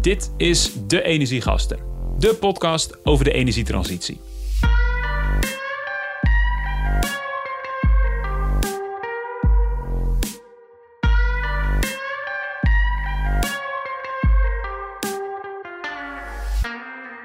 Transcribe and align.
Dit 0.00 0.34
is 0.36 0.72
De 0.86 1.02
Energiegasten, 1.02 1.78
de 2.18 2.34
podcast 2.34 3.04
over 3.04 3.24
de 3.24 3.32
energietransitie. 3.32 4.20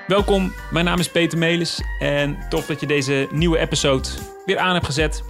Welkom, 0.08 0.54
mijn 0.72 0.86
naam 0.86 1.00
is 1.00 1.10
Peter 1.10 1.38
Melis 1.38 1.82
en 2.00 2.38
tof 2.50 2.66
dat 2.66 2.80
je 2.80 2.88
deze 2.88 3.28
nieuwe 3.32 3.58
episode 3.58 4.10
weer 4.46 4.58
aan 4.58 4.74
hebt 4.74 4.86
gezet. 4.86 5.24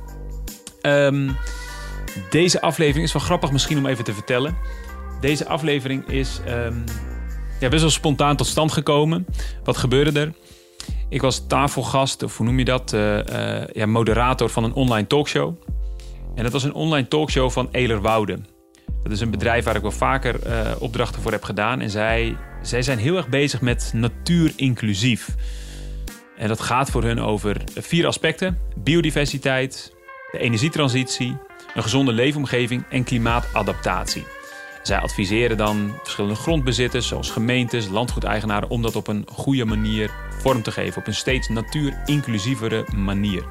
Ehm, 0.82 1.30
deze 2.30 2.62
aflevering 2.62 3.06
is 3.06 3.14
wel 3.14 3.22
grappig 3.22 3.52
misschien 3.52 3.78
om 3.78 3.86
even 3.86 4.04
te 4.04 4.14
vertellen. 4.14 4.58
Deze 5.22 5.48
aflevering 5.48 6.08
is 6.08 6.40
ehm, 6.46 6.78
ja, 7.60 7.70
best 7.70 7.82
wel 7.82 7.92
spontaan 7.92 8.36
tot 8.36 8.48
stand 8.48 8.72
gekomen. 8.72 9.26
Wat 9.64 9.78
gebeurde 9.78 10.20
er? 10.20 10.34
Ik 11.10 11.22
was 11.22 11.48
tafelgast, 11.48 12.24
of 12.24 12.38
hoe 12.38 12.46
noem 12.46 12.60
je 12.60 12.66
dat? 12.66 12.94
Uh, 12.94 13.18
uh, 13.18 13.68
ja, 13.74 13.86
moderator 13.86 14.50
van 14.50 14.64
een 14.64 14.74
online 14.74 15.08
talkshow. 15.08 15.56
En 16.36 16.44
dat 16.44 16.52
was 16.52 16.64
een 16.64 16.74
online 16.74 17.08
talkshow 17.08 17.52
van 17.52 17.70
Eler 17.72 18.02
Woude. 18.02 18.40
Dat 19.04 19.12
is 19.12 19.20
een 19.20 19.32
bedrijf 19.32 19.66
waar 19.66 19.76
ik 19.76 19.82
wel 19.82 19.92
vaker 19.92 20.48
uh, 20.48 20.72
opdrachten 20.80 21.22
voor 21.22 21.32
heb 21.32 21.44
gedaan. 21.44 21.82
En 21.82 21.90
zij, 21.90 22.38
zij 22.62 22.82
zijn 22.82 22.98
heel 22.98 23.18
erg 23.18 23.28
bezig 23.28 23.62
met 23.62 23.92
natuur 23.94 24.54
inclusief. 24.56 25.36
En 26.38 26.48
dat 26.48 26.62
gaat 26.62 26.90
voor 26.90 27.04
hun 27.04 27.20
over 27.20 27.62
vier 27.76 28.08
aspecten: 28.08 28.60
biodiversiteit, 28.76 29.94
de 30.32 30.38
energietransitie, 30.38 31.38
een 31.76 31.84
gezonde 31.84 32.12
leefomgeving 32.12 32.84
en 32.90 33.04
klimaatadaptatie. 33.04 34.24
Zij 34.86 35.00
adviseren 35.00 35.58
dan 35.58 35.94
verschillende 36.04 36.36
grondbezitters, 36.36 37.08
zoals 37.08 37.30
gemeentes, 37.30 37.88
landgoedeigenaren, 37.88 38.70
om 38.70 38.82
dat 38.82 38.96
op 38.96 39.08
een 39.08 39.26
goede 39.32 39.66
manier 39.66 40.12
vorm 40.30 40.62
te 40.62 40.72
geven, 40.72 41.02
op 41.02 41.08
een 41.08 41.16
steeds 41.16 41.48
natuurinclusievere 41.48 42.86
manier. 42.96 43.44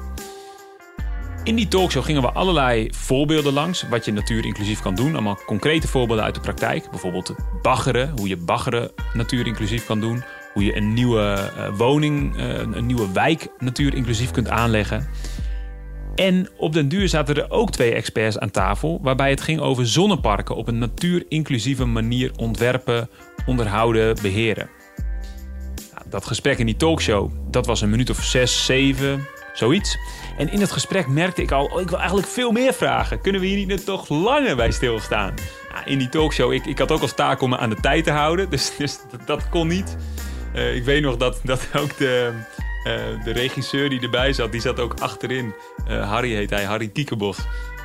In 1.43 1.55
die 1.55 1.67
talkshow 1.67 2.03
gingen 2.03 2.21
we 2.21 2.31
allerlei 2.31 2.87
voorbeelden 2.91 3.53
langs 3.53 3.87
wat 3.89 4.05
je 4.05 4.11
natuurinclusief 4.11 4.81
kan 4.81 4.95
doen. 4.95 5.13
Allemaal 5.13 5.39
concrete 5.45 5.87
voorbeelden 5.87 6.25
uit 6.25 6.35
de 6.35 6.41
praktijk. 6.41 6.89
Bijvoorbeeld 6.89 7.35
baggeren, 7.61 8.11
hoe 8.15 8.27
je 8.27 8.37
baggeren 8.37 8.91
natuurinclusief 9.13 9.85
kan 9.85 9.99
doen. 9.99 10.23
Hoe 10.53 10.63
je 10.63 10.75
een 10.75 10.93
nieuwe 10.93 11.51
uh, 11.57 11.77
woning, 11.77 12.37
uh, 12.37 12.57
een 12.57 12.85
nieuwe 12.85 13.11
wijk 13.11 13.47
natuurinclusief 13.59 14.31
kunt 14.31 14.49
aanleggen. 14.49 15.09
En 16.15 16.49
op 16.57 16.73
den 16.73 16.87
duur 16.87 17.09
zaten 17.09 17.35
er 17.35 17.51
ook 17.51 17.71
twee 17.71 17.93
experts 17.93 18.39
aan 18.39 18.51
tafel, 18.51 18.99
waarbij 19.01 19.29
het 19.29 19.41
ging 19.41 19.59
over 19.59 19.87
zonneparken 19.87 20.55
op 20.55 20.67
een 20.67 20.77
natuurinclusieve 20.77 21.85
manier 21.85 22.31
ontwerpen, 22.35 23.09
onderhouden, 23.45 24.15
beheren. 24.21 24.69
Dat 26.09 26.25
gesprek 26.25 26.57
in 26.57 26.65
die 26.65 26.77
talkshow, 26.77 27.31
dat 27.51 27.65
was 27.65 27.81
een 27.81 27.89
minuut 27.89 28.09
of 28.09 28.23
zes, 28.23 28.65
zeven, 28.65 29.27
zoiets. 29.53 29.97
En 30.37 30.51
in 30.51 30.61
het 30.61 30.71
gesprek 30.71 31.07
merkte 31.07 31.41
ik 31.41 31.51
al, 31.51 31.65
oh, 31.65 31.81
ik 31.81 31.89
wil 31.89 31.97
eigenlijk 31.97 32.27
veel 32.27 32.51
meer 32.51 32.73
vragen. 32.73 33.21
Kunnen 33.21 33.41
we 33.41 33.47
hier 33.47 33.65
niet 33.65 33.85
toch 33.85 34.09
langer 34.09 34.55
bij 34.55 34.71
stilstaan? 34.71 35.33
In 35.85 35.97
die 35.97 36.09
talkshow, 36.09 36.53
ik, 36.53 36.65
ik 36.65 36.79
had 36.79 36.91
ook 36.91 37.01
als 37.01 37.15
taak 37.15 37.41
om 37.41 37.49
me 37.49 37.57
aan 37.57 37.69
de 37.69 37.79
tijd 37.81 38.03
te 38.03 38.11
houden, 38.11 38.49
dus, 38.55 38.75
dus 38.77 38.99
dat, 39.11 39.27
dat, 39.27 39.49
kon 39.49 39.67
niet. 39.67 39.97
Uh, 40.55 40.75
ik 40.75 40.83
weet 40.83 41.01
nog 41.01 41.17
dat, 41.17 41.39
dat 41.43 41.67
ook 41.75 41.97
de, 41.97 42.33
uh, 42.87 43.23
de 43.23 43.31
regisseur 43.31 43.89
die 43.89 44.01
erbij 44.01 44.33
zat, 44.33 44.51
die 44.51 44.61
zat 44.61 44.79
ook 44.79 44.93
achterin. 44.99 45.53
Uh, 45.89 46.09
Harry 46.09 46.33
heet 46.35 46.49
hij, 46.49 46.63
Harry 46.63 46.87
Kiekenbos. 46.87 47.37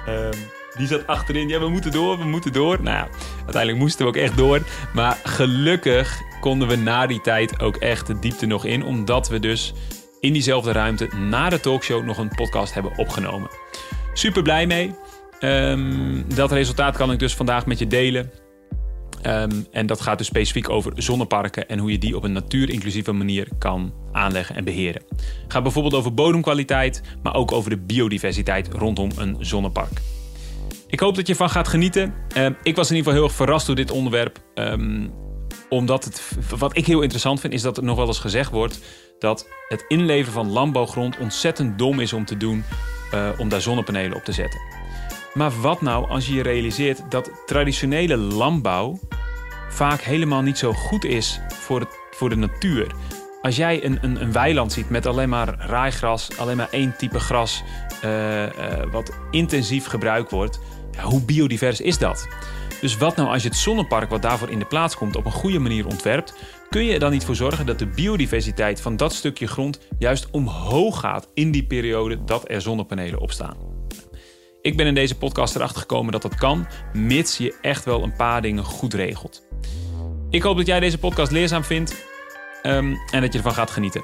Uh, 0.09 0.29
die 0.77 0.87
zat 0.87 1.07
achterin. 1.07 1.49
Ja, 1.49 1.59
we 1.59 1.69
moeten 1.69 1.93
door, 1.93 2.19
we 2.19 2.25
moeten 2.25 2.53
door. 2.53 2.83
Nou 2.83 2.97
ja, 2.97 3.09
uiteindelijk 3.37 3.79
moesten 3.79 4.05
we 4.05 4.11
ook 4.11 4.17
echt 4.17 4.37
door. 4.37 4.61
Maar 4.95 5.19
gelukkig 5.25 6.21
konden 6.41 6.69
we 6.69 6.77
na 6.77 7.07
die 7.07 7.21
tijd 7.21 7.61
ook 7.61 7.77
echt 7.77 8.07
de 8.07 8.19
diepte 8.19 8.47
nog 8.47 8.65
in. 8.65 8.85
Omdat 8.85 9.29
we 9.29 9.41
dus 9.41 9.73
in 10.21 10.33
diezelfde 10.33 10.73
ruimte 10.73 11.09
na 11.17 11.49
de 11.49 11.61
talkshow 11.61 12.05
nog 12.05 12.19
een 12.19 12.35
podcast 12.35 12.75
hebben 12.75 12.97
opgenomen. 12.97 13.51
Super 14.13 14.43
blij 14.43 14.67
mee. 14.67 14.95
Um, 15.41 16.35
dat 16.35 16.53
resultaat 16.53 16.97
kan 16.97 17.13
ik 17.13 17.19
dus 17.19 17.35
vandaag 17.35 17.67
met 17.67 17.79
je 17.79 17.87
delen. 17.87 18.31
Um, 19.27 19.67
en 19.71 19.87
dat 19.87 20.01
gaat 20.01 20.19
dus 20.19 20.27
specifiek 20.27 20.69
over 20.69 20.93
zonneparken 20.97 21.69
en 21.69 21.79
hoe 21.79 21.91
je 21.91 21.99
die 21.99 22.17
op 22.17 22.25
een 22.25 22.33
natuurinclusieve 22.33 23.13
manier 23.13 23.49
kan 23.59 23.93
aanleggen 24.13 24.57
en 24.57 24.65
beheren. 24.65 25.03
Het 25.17 25.53
gaat 25.53 25.63
bijvoorbeeld 25.63 25.95
over 25.95 26.15
bodemkwaliteit, 26.15 27.03
maar 27.23 27.35
ook 27.35 27.53
over 27.53 27.71
de 27.71 27.79
biodiversiteit 27.79 28.69
rondom 28.73 29.11
een 29.17 29.37
zonnepark. 29.41 30.01
Ik 30.87 31.01
hoop 31.01 31.15
dat 31.15 31.27
je 31.27 31.33
ervan 31.33 31.51
gaat 31.51 31.69
genieten. 31.69 32.15
Uh, 32.37 32.47
ik 32.63 32.77
was 32.77 32.91
in 32.91 32.97
ieder 32.97 33.13
geval 33.13 33.13
heel 33.13 33.23
erg 33.23 33.33
verrast 33.33 33.67
door 33.67 33.77
dit 33.77 33.91
onderwerp. 33.91 34.39
Um, 34.55 35.11
omdat 35.69 36.05
het, 36.05 36.37
wat 36.59 36.77
ik 36.77 36.87
heel 36.87 37.01
interessant 37.01 37.41
vind, 37.41 37.53
is 37.53 37.63
dat 37.63 37.77
er 37.77 37.85
nog 37.85 37.97
wel 37.97 38.07
eens 38.07 38.19
gezegd 38.19 38.51
wordt 38.51 38.81
dat 39.19 39.49
het 39.69 39.85
inleveren 39.89 40.33
van 40.33 40.51
landbouwgrond 40.51 41.19
ontzettend 41.19 41.79
dom 41.79 42.01
is 42.01 42.13
om 42.13 42.25
te 42.25 42.37
doen 42.37 42.65
uh, 43.15 43.29
om 43.39 43.49
daar 43.49 43.61
zonnepanelen 43.61 44.17
op 44.17 44.25
te 44.25 44.33
zetten. 44.33 44.80
Maar 45.35 45.61
wat 45.61 45.81
nou 45.81 46.09
als 46.09 46.27
je 46.27 46.35
je 46.35 46.43
realiseert 46.43 47.03
dat 47.09 47.31
traditionele 47.47 48.17
landbouw 48.17 48.99
vaak 49.69 50.01
helemaal 50.01 50.43
niet 50.43 50.59
zo 50.59 50.73
goed 50.73 51.05
is 51.05 51.41
voor, 51.49 51.81
het, 51.81 51.99
voor 52.11 52.29
de 52.29 52.37
natuur? 52.37 52.87
Als 53.43 53.57
jij 53.57 53.85
een, 53.85 53.99
een, 54.01 54.23
een 54.23 54.33
weiland 54.33 54.73
ziet 54.73 54.91
met 54.91 55.07
alleen 55.07 55.29
maar 55.29 55.55
raaigras, 55.59 56.39
alleen 56.39 56.57
maar 56.57 56.69
één 56.71 56.97
type 56.97 57.21
gras, 57.21 57.63
uh, 58.05 58.43
uh, 58.43 58.49
wat 58.91 59.13
intensief 59.31 59.87
gebruikt 59.87 60.31
wordt, 60.31 60.61
ja, 60.91 61.03
hoe 61.03 61.23
biodivers 61.23 61.81
is 61.81 61.99
dat? 61.99 62.29
Dus 62.81 62.97
wat 62.97 63.17
nou 63.17 63.29
als 63.29 63.43
je 63.43 63.49
het 63.49 63.57
zonnepark 63.57 64.11
wat 64.11 64.23
daarvoor 64.23 64.51
in 64.51 64.59
de 64.59 64.65
plaats 64.65 64.97
komt 64.97 65.17
op 65.17 65.25
een 65.25 65.33
goede 65.33 65.59
manier 65.59 65.87
ontwerpt, 65.87 66.35
kun 66.69 66.85
je 66.85 66.93
er 66.93 66.99
dan 66.99 67.11
niet 67.11 67.25
voor 67.25 67.37
zorgen 67.37 67.67
dat 67.67 67.79
de 67.79 67.87
biodiversiteit 67.87 68.81
van 68.81 68.97
dat 68.97 69.13
stukje 69.13 69.47
grond 69.47 69.81
juist 69.99 70.31
omhoog 70.31 71.01
gaat 71.01 71.29
in 71.35 71.51
die 71.51 71.67
periode 71.67 72.25
dat 72.25 72.51
er 72.51 72.61
zonnepanelen 72.61 73.21
op 73.21 73.33
staan? 73.33 73.70
Ik 74.63 74.77
ben 74.77 74.87
in 74.87 74.95
deze 74.95 75.19
podcast 75.19 75.57
erachter 75.57 75.81
gekomen 75.81 76.13
dat 76.13 76.23
dat 76.23 76.35
kan, 76.35 76.67
mits 76.93 77.37
je 77.37 77.55
echt 77.61 77.85
wel 77.85 78.03
een 78.03 78.17
paar 78.17 78.43
dingen 78.43 78.65
goed 78.65 78.95
regelt. 78.95 79.43
Ik 80.31 80.43
hoop 80.43 80.57
dat 80.57 80.67
jij 80.67 80.81
deze 80.81 80.99
podcast 80.99 81.31
leerzaam 81.31 81.65
vindt 81.65 82.07
um, 82.63 82.97
en 83.11 83.21
dat 83.21 83.33
je 83.33 83.39
ervan 83.39 83.55
gaat 83.55 83.71
genieten. 83.71 84.03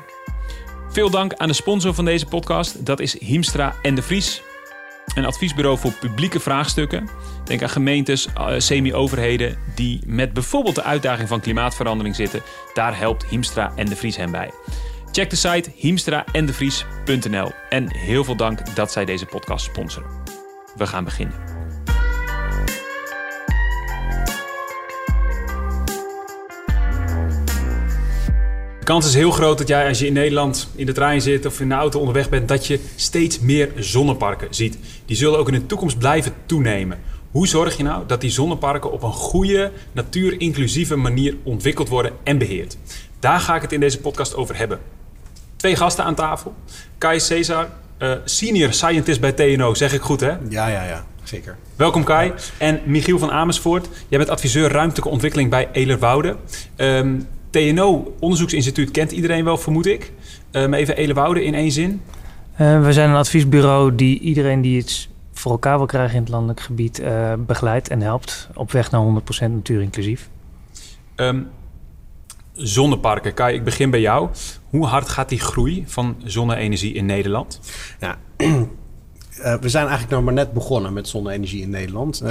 Veel 0.89 1.11
dank 1.11 1.35
aan 1.35 1.49
de 1.49 1.55
sponsor 1.55 1.95
van 1.95 2.05
deze 2.05 2.27
podcast, 2.27 2.87
dat 2.87 3.01
is 3.01 3.21
Hiemstra 3.21 3.75
en 3.83 3.95
de 3.95 4.03
Vries. 4.03 4.43
Een 5.15 5.25
adviesbureau 5.25 5.79
voor 5.79 5.93
publieke 5.93 6.41
vraagstukken. 6.41 7.09
Denk 7.45 7.63
aan 7.63 7.69
gemeentes, 7.69 8.29
uh, 8.39 8.55
semi-overheden 8.59 9.59
die 9.75 10.01
met 10.07 10.33
bijvoorbeeld 10.33 10.75
de 10.75 10.83
uitdaging 10.83 11.29
van 11.29 11.41
klimaatverandering 11.41 12.15
zitten. 12.15 12.43
Daar 12.75 12.99
helpt 12.99 13.27
Hiemstra 13.27 13.73
en 13.77 13.87
de 13.87 13.97
Vries 13.97 14.17
hen 14.17 14.31
bij. 14.31 14.51
Check 15.11 15.31
de 15.31 15.37
site 15.37 15.71
hiemstraendevries.nl 15.75 17.53
en 17.69 17.97
heel 17.97 18.25
veel 18.25 18.37
dank 18.37 18.75
dat 18.75 18.93
zij 18.93 19.05
deze 19.05 19.27
podcast 19.27 19.65
sponsoren. 19.65 20.26
We 20.77 20.87
gaan 20.87 21.05
beginnen. 21.05 21.35
De 28.79 28.93
kans 28.93 29.07
is 29.07 29.15
heel 29.15 29.31
groot 29.31 29.59
dat 29.59 29.69
jij 29.69 29.89
als 29.89 29.99
je 29.99 30.07
in 30.07 30.13
Nederland 30.13 30.69
in 30.75 30.87
de 30.87 30.93
trein 30.93 31.21
zit 31.21 31.47
of 31.47 31.61
in 31.61 31.69
de 31.69 31.75
auto 31.75 31.99
onderweg 31.99 32.29
bent, 32.29 32.49
dat 32.49 32.67
je 32.67 32.81
steeds 32.97 33.41
meer 33.41 33.73
zonneparken 33.77 34.55
ziet. 34.55 34.79
Die 35.05 35.17
zullen 35.17 35.39
ook 35.39 35.49
in 35.49 35.55
de 35.55 35.67
toekomst 35.67 35.99
blijven 35.99 36.33
toenemen. 36.47 36.99
Hoe 37.31 37.47
zorg 37.47 37.77
je 37.77 37.83
nou 37.83 38.07
dat 38.07 38.21
die 38.21 38.31
zonneparken 38.31 38.93
op 38.93 39.03
een 39.03 39.13
goede, 39.13 39.73
natuurinclusieve 39.93 40.97
manier 40.97 41.37
ontwikkeld 41.43 41.89
worden 41.89 42.13
en 42.23 42.39
beheerd? 42.39 42.77
Daar 43.21 43.41
ga 43.41 43.57
ik 43.57 43.63
het 43.63 43.73
in 43.73 43.81
deze 43.81 44.01
podcast 44.01 44.35
over 44.35 44.57
hebben. 44.57 44.81
Twee 45.57 45.77
gasten 45.77 46.05
aan 46.05 46.15
tafel. 46.15 46.55
Kai 46.99 47.21
Cesar, 47.21 47.69
uh, 47.99 48.13
senior 48.25 48.73
scientist 48.73 49.21
bij 49.21 49.33
TNO, 49.33 49.75
zeg 49.75 49.93
ik 49.93 50.01
goed 50.01 50.21
hè? 50.21 50.31
Ja, 50.49 50.67
ja, 50.67 50.85
ja, 50.85 51.05
zeker. 51.23 51.57
Welkom 51.77 52.05
Kai. 52.05 52.33
En 52.59 52.81
Michiel 52.85 53.19
van 53.19 53.31
Amersfoort, 53.31 53.89
jij 54.09 54.19
bent 54.19 54.31
adviseur 54.31 54.71
ruimtelijke 54.71 55.09
ontwikkeling 55.09 55.51
bij 55.51 55.69
Elerwoude. 55.73 56.37
Um, 56.77 57.29
TNO, 57.51 58.15
onderzoeksinstituut, 58.21 58.91
kent 58.91 59.13
iedereen 59.13 59.45
wel, 59.45 59.57
vermoed 59.57 59.87
ik. 59.87 60.13
Um, 60.53 60.75
even 60.75 60.97
Elerwoude 60.97 61.45
in 61.45 61.55
één 61.55 61.71
zin. 61.71 62.01
Uh, 62.61 62.85
we 62.85 62.93
zijn 62.93 63.11
een 63.11 63.17
adviesbureau 63.17 63.95
die 63.95 64.19
iedereen 64.21 64.61
die 64.61 64.77
iets 64.77 65.09
voor 65.33 65.53
elkaar 65.53 65.77
wil 65.77 65.87
krijgen 65.87 66.15
in 66.15 66.21
het 66.21 66.31
landelijk 66.31 66.61
gebied 66.61 67.01
uh, 67.01 67.33
begeleidt 67.39 67.89
en 67.89 68.01
helpt 68.01 68.49
op 68.55 68.73
weg 68.73 68.91
naar 68.91 69.03
100% 69.03 69.51
natuurinclusief. 69.51 70.29
Um, 71.17 71.49
zonneparken, 72.57 73.35
Kai, 73.35 73.55
ik 73.55 73.65
begin 73.65 73.91
bij 73.91 74.01
jou. 74.01 74.29
Hoe 74.71 74.87
hard 74.87 75.09
gaat 75.09 75.29
die 75.29 75.41
groei 75.41 75.85
van 75.87 76.17
zonne-energie 76.25 76.95
in 76.95 77.07
Nederland? 77.07 77.61
Ja, 78.01 78.19
uh, 78.37 78.63
we 79.61 79.69
zijn 79.69 79.87
eigenlijk 79.87 80.11
nog 80.11 80.25
maar 80.25 80.33
net 80.33 80.53
begonnen 80.53 80.93
met 80.93 81.09
zonne-energie 81.09 81.63
in 81.63 81.71
Nederland. 81.71 82.23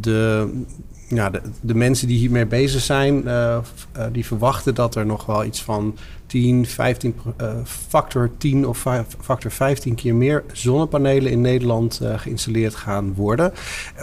De, 0.00 0.48
ja, 1.08 1.30
de, 1.30 1.40
de 1.60 1.74
mensen 1.74 2.08
die 2.08 2.18
hiermee 2.18 2.46
bezig 2.46 2.80
zijn, 2.80 3.22
uh, 3.26 3.58
die 4.12 4.26
verwachten 4.26 4.74
dat 4.74 4.94
er 4.94 5.06
nog 5.06 5.26
wel 5.26 5.44
iets 5.44 5.62
van 5.62 5.96
10, 6.26 6.66
15, 6.66 7.14
uh, 7.40 7.52
factor 7.64 8.30
10 8.38 8.66
of 8.66 8.86
factor 9.20 9.50
15 9.50 9.94
keer 9.94 10.14
meer 10.14 10.44
zonnepanelen 10.52 11.30
in 11.30 11.40
Nederland 11.40 12.00
geïnstalleerd 12.16 12.74
gaan 12.74 13.14
worden. 13.14 13.52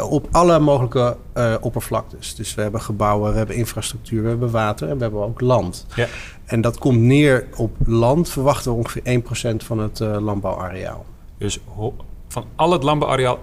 op 0.10 0.28
alle 0.32 0.60
mogelijke 0.60 1.18
oppervlaktes. 1.62 2.36
Dus 2.36 2.56
we 2.56 2.62
hebben 2.62 2.82
gebouwen, 2.82 3.32
we 3.32 3.38
hebben 3.38 3.56
infrastructuur, 3.56 4.24
we 4.24 4.30
hebben 4.30 4.52
water 4.52 4.90
en 4.90 4.96
we 4.96 5.02
hebben 5.02 5.24
ook 5.24 5.42
land. 5.42 5.86
Ja. 5.96 6.08
En 6.46 6.62
dat 6.62 6.78
komt 6.78 7.00
neer 7.00 7.48
op 7.56 7.76
land, 7.86 8.30
verwachten 8.30 8.72
we 8.72 8.78
ongeveer 8.78 9.22
1% 9.54 9.66
van 9.66 9.80
het 9.80 10.00
landbouwareaal. 10.00 11.06
Dus 11.38 11.60
van 12.32 12.46
al 12.56 12.72
het 12.72 12.84
landbouwareaal 12.84 13.38
1% 13.38 13.42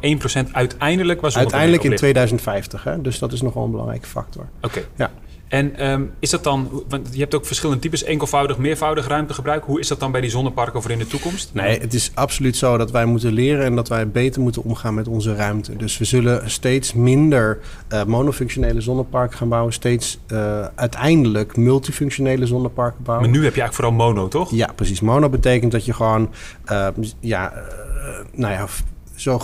uiteindelijk 0.52 1.20
was 1.20 1.37
Uiteindelijk 1.37 1.82
in 1.82 1.96
2050, 1.96 2.85
hè? 2.85 3.00
dus 3.00 3.19
dat 3.19 3.32
is 3.32 3.43
nogal 3.43 3.64
een 3.64 3.70
belangrijke 3.70 4.06
factor. 4.06 4.49
Oké. 4.62 4.85
Ja. 4.96 5.11
En 5.48 5.90
um, 5.90 6.10
is 6.18 6.30
dat 6.30 6.44
dan, 6.44 6.84
want 6.88 7.08
je 7.12 7.18
hebt 7.18 7.34
ook 7.34 7.46
verschillende 7.46 7.80
types, 7.80 8.04
enkelvoudig, 8.04 8.58
meervoudig 8.58 9.06
ruimtegebruik. 9.06 9.64
Hoe 9.64 9.80
is 9.80 9.88
dat 9.88 10.00
dan 10.00 10.12
bij 10.12 10.20
die 10.20 10.30
zonneparken 10.30 10.78
of 10.78 10.88
in 10.88 10.98
de 10.98 11.06
toekomst? 11.06 11.50
Nee, 11.52 11.80
het 11.80 11.94
is 11.94 12.10
absoluut 12.14 12.56
zo 12.56 12.76
dat 12.76 12.90
wij 12.90 13.04
moeten 13.04 13.32
leren 13.32 13.64
en 13.64 13.74
dat 13.74 13.88
wij 13.88 14.08
beter 14.08 14.40
moeten 14.42 14.64
omgaan 14.64 14.94
met 14.94 15.08
onze 15.08 15.34
ruimte. 15.34 15.76
Dus 15.76 15.98
we 15.98 16.04
zullen 16.04 16.50
steeds 16.50 16.92
minder 16.94 17.58
uh, 17.92 18.04
monofunctionele 18.04 18.80
zonneparken 18.80 19.38
gaan 19.38 19.48
bouwen, 19.48 19.72
steeds 19.72 20.18
uh, 20.32 20.66
uiteindelijk 20.74 21.56
multifunctionele 21.56 22.46
zonneparken 22.46 23.04
bouwen. 23.04 23.30
Maar 23.30 23.38
nu 23.38 23.44
heb 23.44 23.54
je 23.54 23.60
eigenlijk 23.60 23.92
vooral 23.92 24.12
mono, 24.12 24.28
toch? 24.28 24.50
Ja, 24.50 24.72
precies. 24.74 25.00
Mono 25.00 25.28
betekent 25.28 25.72
dat 25.72 25.84
je 25.84 25.92
gewoon, 25.92 26.30
uh, 26.72 26.88
ja, 27.20 27.52
nou 28.32 28.52
ja 28.52 28.66
zo, 29.18 29.40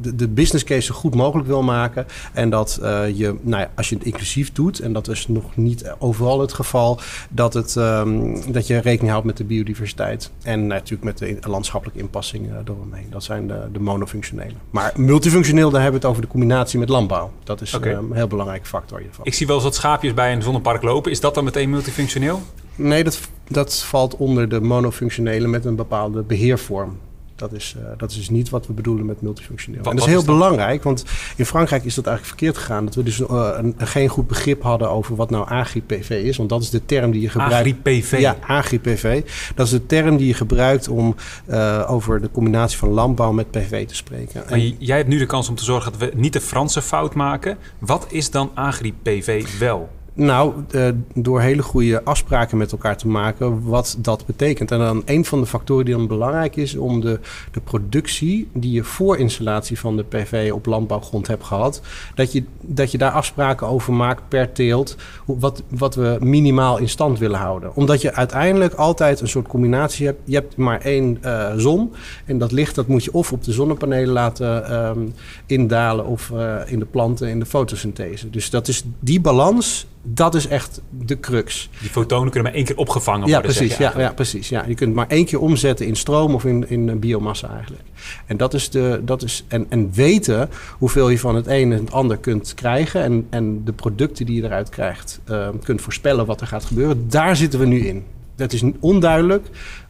de, 0.00 0.14
de 0.14 0.28
business 0.28 0.64
case 0.64 0.80
zo 0.80 0.94
goed 0.94 1.14
mogelijk 1.14 1.48
wil 1.48 1.62
maken. 1.62 2.06
En 2.32 2.50
dat 2.50 2.78
uh, 2.82 3.16
je, 3.16 3.34
nou 3.40 3.62
ja, 3.62 3.70
als 3.74 3.88
je 3.88 3.94
het 3.94 4.04
inclusief 4.04 4.52
doet, 4.52 4.80
en 4.80 4.92
dat 4.92 5.08
is 5.08 5.28
nog 5.28 5.56
niet 5.56 5.94
overal 5.98 6.40
het 6.40 6.52
geval, 6.52 7.00
dat, 7.30 7.54
het, 7.54 7.74
um, 7.74 8.52
dat 8.52 8.66
je 8.66 8.78
rekening 8.78 9.10
houdt 9.10 9.26
met 9.26 9.36
de 9.36 9.44
biodiversiteit. 9.44 10.30
En 10.42 10.66
natuurlijk 10.66 11.04
met 11.04 11.18
de 11.18 11.48
landschappelijke 11.48 12.00
inpassing 12.00 12.46
uh, 12.46 12.54
eromheen. 12.64 13.06
Dat 13.10 13.24
zijn 13.24 13.46
de, 13.46 13.68
de 13.72 13.80
monofunctionele. 13.80 14.54
Maar 14.70 14.92
multifunctioneel, 14.96 15.70
daar 15.70 15.82
hebben 15.82 16.00
we 16.00 16.06
het 16.06 16.16
over 16.16 16.26
de 16.26 16.32
combinatie 16.32 16.78
met 16.78 16.88
landbouw. 16.88 17.30
Dat 17.44 17.60
is 17.60 17.74
okay. 17.74 17.92
um, 17.92 18.10
een 18.10 18.16
heel 18.16 18.26
belangrijke 18.26 18.66
factor 18.66 19.00
hiervan. 19.00 19.24
Ik 19.24 19.34
zie 19.34 19.46
wel 19.46 19.54
eens 19.54 19.64
wat 19.64 19.74
schaapjes 19.74 20.14
bij 20.14 20.32
een 20.32 20.42
zonnepark 20.42 20.82
lopen. 20.82 21.10
Is 21.10 21.20
dat 21.20 21.34
dan 21.34 21.44
meteen 21.44 21.70
multifunctioneel? 21.70 22.42
Nee, 22.74 23.04
dat, 23.04 23.20
dat 23.48 23.82
valt 23.82 24.16
onder 24.16 24.48
de 24.48 24.60
monofunctionele 24.60 25.48
met 25.48 25.64
een 25.64 25.76
bepaalde 25.76 26.22
beheervorm. 26.22 26.98
Dat 27.36 27.52
is, 27.52 27.74
uh, 27.78 27.84
dat 27.96 28.10
is 28.10 28.16
dus 28.16 28.30
niet 28.30 28.48
wat 28.48 28.66
we 28.66 28.72
bedoelen 28.72 29.06
met 29.06 29.20
multifunctioneel. 29.20 29.82
Wat, 29.82 29.90
en 29.92 29.96
dat 29.98 30.06
is 30.06 30.12
heel 30.12 30.24
belangrijk, 30.24 30.82
want 30.82 31.04
in 31.36 31.46
Frankrijk 31.46 31.84
is 31.84 31.94
dat 31.94 32.06
eigenlijk 32.06 32.38
verkeerd 32.38 32.64
gegaan. 32.64 32.84
Dat 32.84 32.94
we 32.94 33.02
dus 33.02 33.18
uh, 33.18 33.50
een, 33.56 33.74
geen 33.78 34.08
goed 34.08 34.26
begrip 34.26 34.62
hadden 34.62 34.90
over 34.90 35.16
wat 35.16 35.30
nou 35.30 35.48
agri-PV 35.48 36.10
is. 36.10 36.36
Want 36.36 36.48
dat 36.48 36.62
is 36.62 36.70
de 36.70 36.84
term 36.84 37.10
die 37.10 37.20
je 37.20 37.28
gebruikt. 37.28 37.54
Agri-PV? 37.54 38.18
Ja, 38.18 38.36
agri-PV. 38.46 39.22
Dat 39.54 39.66
is 39.66 39.72
de 39.72 39.86
term 39.86 40.16
die 40.16 40.26
je 40.26 40.34
gebruikt 40.34 40.88
om 40.88 41.14
uh, 41.48 41.90
over 41.90 42.20
de 42.20 42.30
combinatie 42.30 42.78
van 42.78 42.88
landbouw 42.88 43.32
met 43.32 43.50
PV 43.50 43.86
te 43.86 43.94
spreken. 43.94 44.42
Maar 44.48 44.58
en, 44.58 44.76
jij 44.78 44.96
hebt 44.96 45.08
nu 45.08 45.18
de 45.18 45.26
kans 45.26 45.48
om 45.48 45.54
te 45.54 45.64
zorgen 45.64 45.92
dat 45.92 46.00
we 46.00 46.12
niet 46.14 46.32
de 46.32 46.40
Franse 46.40 46.82
fout 46.82 47.14
maken. 47.14 47.58
Wat 47.78 48.06
is 48.08 48.30
dan 48.30 48.50
agri-PV 48.54 49.58
wel? 49.58 49.88
Nou, 50.18 50.54
uh, 50.70 50.88
door 51.14 51.40
hele 51.40 51.62
goede 51.62 52.04
afspraken 52.04 52.58
met 52.58 52.72
elkaar 52.72 52.96
te 52.96 53.08
maken 53.08 53.64
wat 53.64 53.96
dat 53.98 54.26
betekent. 54.26 54.70
En 54.70 54.78
dan 54.78 55.02
een 55.04 55.24
van 55.24 55.40
de 55.40 55.46
factoren 55.46 55.84
die 55.84 55.94
dan 55.94 56.06
belangrijk 56.06 56.56
is 56.56 56.76
om 56.76 57.00
de, 57.00 57.20
de 57.52 57.60
productie 57.60 58.48
die 58.52 58.72
je 58.72 58.84
voor 58.84 59.18
installatie 59.18 59.78
van 59.78 59.96
de 59.96 60.02
PV 60.02 60.50
op 60.54 60.66
landbouwgrond 60.66 61.26
hebt 61.26 61.44
gehad, 61.44 61.80
dat 62.14 62.32
je, 62.32 62.44
dat 62.60 62.90
je 62.90 62.98
daar 62.98 63.10
afspraken 63.10 63.66
over 63.66 63.92
maakt 63.92 64.22
per 64.28 64.52
teelt, 64.52 64.96
wat, 65.24 65.62
wat 65.68 65.94
we 65.94 66.16
minimaal 66.20 66.78
in 66.78 66.88
stand 66.88 67.18
willen 67.18 67.38
houden. 67.38 67.74
Omdat 67.74 68.00
je 68.00 68.14
uiteindelijk 68.14 68.74
altijd 68.74 69.20
een 69.20 69.28
soort 69.28 69.48
combinatie 69.48 70.06
hebt. 70.06 70.20
Je 70.24 70.34
hebt 70.34 70.56
maar 70.56 70.80
één 70.80 71.18
uh, 71.24 71.52
zon 71.56 71.92
en 72.24 72.38
dat 72.38 72.52
licht 72.52 72.74
dat 72.74 72.86
moet 72.86 73.04
je 73.04 73.12
of 73.12 73.32
op 73.32 73.44
de 73.44 73.52
zonnepanelen 73.52 74.12
laten 74.12 74.74
um, 74.74 75.14
indalen 75.46 76.06
of 76.06 76.30
uh, 76.34 76.56
in 76.66 76.78
de 76.78 76.84
planten 76.84 77.28
in 77.28 77.38
de 77.38 77.46
fotosynthese. 77.46 78.30
Dus 78.30 78.50
dat 78.50 78.68
is 78.68 78.84
die 79.00 79.20
balans 79.20 79.86
dat 80.08 80.34
is 80.34 80.46
echt 80.46 80.80
de 80.90 81.20
crux. 81.20 81.68
Die 81.80 81.90
fotonen 81.90 82.30
kunnen 82.30 82.48
maar 82.48 82.58
één 82.58 82.64
keer 82.66 82.76
opgevangen 82.76 83.26
ja, 83.26 83.32
worden. 83.32 83.56
Precies, 83.56 83.76
ja, 83.76 83.92
ja, 83.96 84.12
precies. 84.12 84.48
Ja. 84.48 84.64
Je 84.66 84.74
kunt 84.74 84.94
maar 84.94 85.08
één 85.08 85.24
keer 85.24 85.40
omzetten 85.40 85.86
in 85.86 85.96
stroom 85.96 86.34
of 86.34 86.44
in, 86.44 86.68
in 86.68 86.98
biomassa 86.98 87.50
eigenlijk. 87.50 87.82
En, 88.26 88.36
dat 88.36 88.54
is 88.54 88.70
de, 88.70 89.00
dat 89.04 89.22
is, 89.22 89.44
en, 89.48 89.66
en 89.68 89.92
weten 89.92 90.48
hoeveel 90.78 91.08
je 91.08 91.18
van 91.18 91.34
het 91.34 91.46
een 91.46 91.72
en 91.72 91.78
het 91.78 91.92
ander 91.92 92.16
kunt 92.16 92.54
krijgen... 92.54 93.02
en, 93.02 93.26
en 93.30 93.64
de 93.64 93.72
producten 93.72 94.26
die 94.26 94.36
je 94.36 94.42
eruit 94.42 94.68
krijgt 94.68 95.20
uh, 95.30 95.48
kunt 95.62 95.80
voorspellen 95.80 96.26
wat 96.26 96.40
er 96.40 96.46
gaat 96.46 96.64
gebeuren... 96.64 97.08
daar 97.08 97.36
zitten 97.36 97.60
we 97.60 97.66
nu 97.66 97.86
in. 97.86 98.04
Dat 98.34 98.52
is 98.52 98.62
onduidelijk 98.80 99.46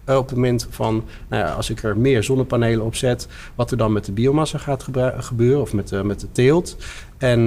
uh, 0.09 0.17
op 0.17 0.27
het 0.27 0.35
moment 0.35 0.67
van... 0.71 1.05
Nou 1.29 1.45
ja, 1.45 1.53
als 1.53 1.71
ik 1.71 1.83
er 1.83 1.97
meer 1.97 2.23
zonnepanelen 2.23 2.85
op 2.85 2.95
zet... 2.95 3.29
wat 3.55 3.71
er 3.71 3.77
dan 3.77 3.93
met 3.93 4.05
de 4.05 4.13
biomassa 4.13 4.59
gaat 4.59 4.87
gebeuren 5.19 5.61
of 5.61 5.73
met 5.73 5.89
de, 5.89 6.05
met 6.05 6.21
de 6.21 6.33
teelt. 6.33 6.77
En 7.19 7.41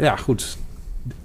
ja, 0.00 0.16
goed 0.16 0.58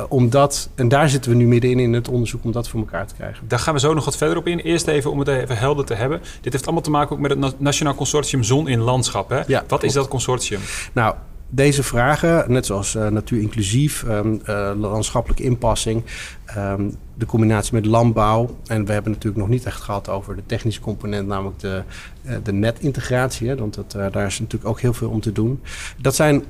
omdat, 0.10 0.70
en 0.76 0.88
daar 0.88 1.10
zitten 1.10 1.32
we 1.32 1.38
nu 1.38 1.48
middenin 1.48 1.80
in 1.80 1.94
het 1.94 2.08
onderzoek 2.08 2.44
om 2.44 2.52
dat 2.52 2.68
voor 2.68 2.80
elkaar 2.80 3.08
te 3.08 3.16
krijgen. 3.16 3.48
Daar 3.48 3.60
gaan 3.60 3.74
we 3.74 3.80
zo 3.80 3.94
nog 3.94 4.06
wat 4.06 4.18
verder 4.18 4.38
op 4.38 4.48
in. 4.48 4.60
Eerst 4.60 4.88
even 4.88 5.12
om 5.12 5.20
het 5.20 5.28
even 5.28 5.58
helder 5.58 5.86
te 5.86 5.94
hebben. 5.94 6.22
Dit 6.42 6.52
heeft 6.54 6.66
allemaal 6.66 6.84
te 6.84 6.90
maken 6.90 7.16
ook 7.16 7.22
met 7.22 7.32
het 7.32 7.60
Nationaal 7.60 7.96
Consortium 7.96 8.44
Zon 8.44 8.68
in 8.68 8.80
Landschap. 8.80 9.30
Hè? 9.30 9.38
Ja, 9.48 9.60
wat 9.60 9.68
klopt. 9.68 9.84
is 9.84 9.94
dat 9.94 10.08
consortium? 10.08 10.60
Nou, 10.94 11.16
deze 11.50 11.84
vragen, 11.84 12.52
net 12.52 12.66
zoals 12.66 12.96
uh, 12.96 13.08
natuur 13.08 13.42
inclusief, 13.42 14.04
um, 14.04 14.42
uh, 14.50 14.72
landschappelijke 14.78 15.44
inpassing, 15.44 16.04
um, 16.58 16.96
de 17.14 17.26
combinatie 17.26 17.74
met 17.74 17.86
landbouw. 17.86 18.58
En 18.66 18.86
we 18.86 18.94
hebben 18.94 19.12
natuurlijk 19.12 19.42
nog 19.42 19.50
niet 19.50 19.66
echt 19.66 19.82
gehad 19.82 20.10
over 20.10 20.36
de 20.36 20.46
technische 20.46 20.82
component, 20.82 21.28
namelijk 21.28 21.60
de, 21.60 21.84
uh, 22.24 22.36
de 22.44 22.54
netintegratie. 22.54 23.48
Hè, 23.48 23.56
want 23.56 23.74
dat, 23.74 23.92
daar 23.92 24.26
is 24.26 24.40
natuurlijk 24.40 24.70
ook 24.70 24.80
heel 24.80 24.94
veel 24.94 25.10
om 25.10 25.22
te 25.22 25.32
doen. 25.32 25.62
Dat 25.98 26.16
zijn 26.16 26.44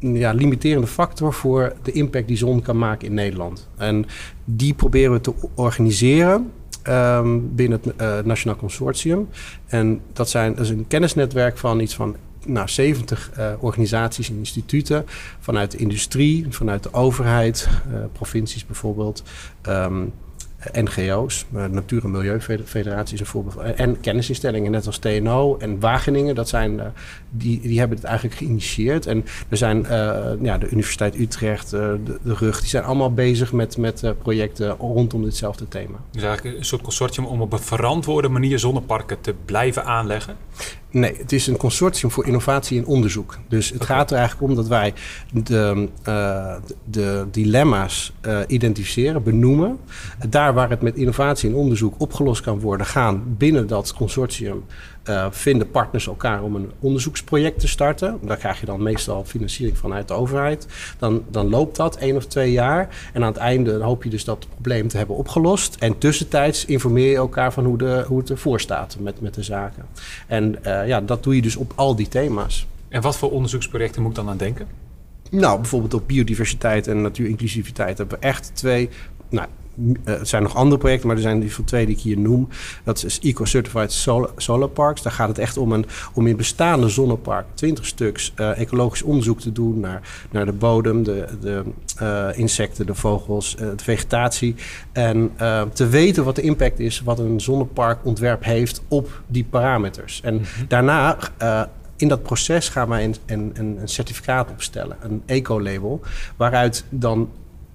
ja, 0.00 0.32
limiterende 0.32 0.86
factor 0.86 1.32
voor 1.32 1.72
de 1.82 1.92
impact 1.92 2.28
die 2.28 2.36
zon 2.36 2.62
kan 2.62 2.78
maken 2.78 3.08
in 3.08 3.14
Nederland. 3.14 3.68
En 3.76 4.06
die 4.44 4.74
proberen 4.74 5.12
we 5.12 5.20
te 5.20 5.34
organiseren 5.54 6.50
um, 6.88 7.54
binnen 7.54 7.80
het 7.82 8.00
uh, 8.00 8.18
Nationaal 8.24 8.56
Consortium. 8.56 9.28
En 9.66 10.00
dat, 10.12 10.30
zijn, 10.30 10.54
dat 10.54 10.64
is 10.64 10.70
een 10.70 10.86
kennisnetwerk 10.86 11.58
van 11.58 11.80
iets 11.80 11.94
van 11.94 12.16
nou, 12.46 12.68
70 12.68 13.30
uh, 13.38 13.52
organisaties 13.58 14.30
en 14.30 14.36
instituten 14.36 15.04
vanuit 15.38 15.70
de 15.70 15.78
industrie, 15.78 16.46
vanuit 16.48 16.82
de 16.82 16.92
overheid, 16.92 17.68
uh, 17.92 17.98
provincies 18.12 18.66
bijvoorbeeld. 18.66 19.22
Um, 19.68 20.12
NGO's, 20.72 21.46
eh, 21.54 21.64
Natuur- 21.64 22.04
en 22.04 22.10
Milieufederatie 22.10 23.20
is 23.20 23.28
voorbeeld 23.28 23.56
en 23.56 24.00
kennisinstellingen, 24.00 24.70
net 24.70 24.86
als 24.86 24.98
TNO 24.98 25.56
en 25.56 25.80
Wageningen, 25.80 26.34
dat 26.34 26.48
zijn, 26.48 26.74
uh, 26.74 26.84
die, 27.30 27.60
die 27.60 27.78
hebben 27.78 27.96
het 27.96 28.06
eigenlijk 28.06 28.36
geïnitieerd. 28.36 29.06
En 29.06 29.24
er 29.48 29.56
zijn 29.56 29.78
uh, 29.82 29.88
ja, 30.42 30.58
de 30.58 30.68
Universiteit 30.70 31.18
Utrecht, 31.18 31.70
de, 31.70 32.00
de 32.22 32.34
RUG, 32.34 32.60
die 32.60 32.68
zijn 32.68 32.84
allemaal 32.84 33.12
bezig 33.14 33.52
met, 33.52 33.76
met 33.76 34.14
projecten 34.18 34.70
rondom 34.70 35.22
ditzelfde 35.22 35.68
thema. 35.68 35.98
Dus 36.10 36.22
eigenlijk 36.22 36.58
een 36.58 36.64
soort 36.64 36.82
consortium 36.82 37.26
om 37.26 37.40
op 37.40 37.52
een 37.52 37.58
verantwoorde 37.58 38.28
manier 38.28 38.58
zonneparken 38.58 39.20
te 39.20 39.34
blijven 39.44 39.84
aanleggen? 39.84 40.36
Nee, 40.92 41.16
het 41.16 41.32
is 41.32 41.46
een 41.46 41.56
consortium 41.56 42.10
voor 42.10 42.26
innovatie 42.26 42.78
en 42.78 42.86
onderzoek. 42.86 43.38
Dus 43.48 43.70
het 43.70 43.82
okay. 43.82 43.96
gaat 43.96 44.10
er 44.10 44.16
eigenlijk 44.16 44.50
om 44.50 44.56
dat 44.56 44.68
wij 44.68 44.94
de, 45.32 45.88
uh, 46.08 46.54
de 46.84 47.26
dilemma's 47.30 48.12
uh, 48.26 48.38
identificeren, 48.46 49.22
benoemen. 49.22 49.78
Daar 50.28 50.54
waar 50.54 50.70
het 50.70 50.82
met 50.82 50.96
innovatie 50.96 51.48
en 51.48 51.54
onderzoek 51.54 51.94
opgelost 51.98 52.42
kan 52.42 52.60
worden, 52.60 52.86
gaan 52.86 53.22
binnen 53.38 53.66
dat 53.66 53.94
consortium 53.94 54.64
uh, 55.08 55.26
vinden 55.30 55.70
partners 55.70 56.06
elkaar 56.06 56.42
om 56.42 56.54
een 56.54 56.70
onderzoeksproject 56.80 57.60
te 57.60 57.68
starten. 57.68 58.18
Daar 58.22 58.36
krijg 58.36 58.60
je 58.60 58.66
dan 58.66 58.82
meestal 58.82 59.24
financiering 59.24 59.78
vanuit 59.78 60.08
de 60.08 60.14
overheid. 60.14 60.66
Dan, 60.98 61.24
dan 61.30 61.48
loopt 61.48 61.76
dat 61.76 61.96
één 61.96 62.16
of 62.16 62.26
twee 62.26 62.52
jaar. 62.52 63.10
En 63.12 63.22
aan 63.22 63.32
het 63.32 63.40
einde 63.40 63.82
hoop 63.82 64.04
je 64.04 64.10
dus 64.10 64.24
dat 64.24 64.46
probleem 64.48 64.88
te 64.88 64.96
hebben 64.96 65.16
opgelost. 65.16 65.76
En 65.78 65.98
tussentijds 65.98 66.64
informeer 66.64 67.10
je 67.10 67.16
elkaar 67.16 67.52
van 67.52 67.64
hoe, 67.64 67.78
de, 67.78 68.04
hoe 68.06 68.18
het 68.18 68.30
ervoor 68.30 68.60
staat 68.60 68.96
met, 69.00 69.20
met 69.20 69.34
de 69.34 69.42
zaken. 69.42 69.84
En 70.26 70.58
uh, 70.66 70.86
ja, 70.86 71.00
dat 71.00 71.22
doe 71.22 71.34
je 71.34 71.42
dus 71.42 71.56
op 71.56 71.72
al 71.74 71.96
die 71.96 72.08
thema's. 72.08 72.66
En 72.88 73.00
wat 73.00 73.16
voor 73.16 73.30
onderzoeksprojecten 73.30 74.02
moet 74.02 74.10
ik 74.10 74.16
dan 74.16 74.28
aan 74.28 74.36
denken? 74.36 74.66
Nou, 75.30 75.60
bijvoorbeeld 75.60 75.94
op 75.94 76.08
biodiversiteit 76.08 76.86
en 76.86 77.02
natuurinclusiviteit 77.02 77.98
hebben 77.98 78.18
we 78.18 78.26
echt 78.26 78.50
twee 78.54 78.88
nou, 79.28 79.48
het 80.04 80.28
zijn 80.28 80.42
nog 80.42 80.56
andere 80.56 80.80
projecten, 80.80 81.06
maar 81.06 81.16
er 81.16 81.22
zijn 81.22 81.40
die 81.40 81.54
van 81.54 81.64
twee 81.64 81.86
die 81.86 81.94
ik 81.94 82.00
hier 82.00 82.18
noem. 82.18 82.48
Dat 82.84 83.04
is 83.04 83.20
Eco-Certified 83.20 83.92
solar, 83.92 84.30
solar, 84.36 84.68
Parks. 84.68 85.02
Daar 85.02 85.12
gaat 85.12 85.28
het 85.28 85.38
echt 85.38 85.56
om, 85.56 85.72
een, 85.72 85.86
om 86.14 86.26
in 86.26 86.36
bestaande 86.36 86.88
zonnepark 86.88 87.46
20 87.54 87.86
stuks 87.86 88.32
uh, 88.36 88.58
ecologisch 88.58 89.02
onderzoek 89.02 89.40
te 89.40 89.52
doen 89.52 89.80
naar, 89.80 90.26
naar 90.30 90.46
de 90.46 90.52
bodem, 90.52 91.02
de, 91.02 91.26
de 91.40 91.62
uh, 92.02 92.38
insecten, 92.38 92.86
de 92.86 92.94
vogels, 92.94 93.56
de 93.56 93.72
vegetatie. 93.76 94.54
En 94.92 95.32
te 95.72 95.88
weten 95.88 96.24
wat 96.24 96.36
de 96.36 96.42
impact 96.42 96.78
is 96.78 97.00
wat 97.00 97.18
een 97.18 97.40
zonneparkontwerp 97.40 98.44
heeft 98.44 98.82
op 98.88 99.22
die 99.26 99.44
parameters. 99.44 100.20
En 100.20 100.34
mm 100.34 100.40
-hmm. 100.40 100.64
daarna 100.68 101.16
in 102.00 102.08
dat 102.08 102.22
proces 102.22 102.68
gaan 102.68 102.88
wij 102.88 103.04
een, 103.04 103.16
een, 103.26 103.52
een 103.54 103.88
certificaat 103.88 104.50
opstellen, 104.50 104.96
een 105.00 105.22
eco-label, 105.26 106.00
waaruit 106.36 106.84
dan 106.88 107.28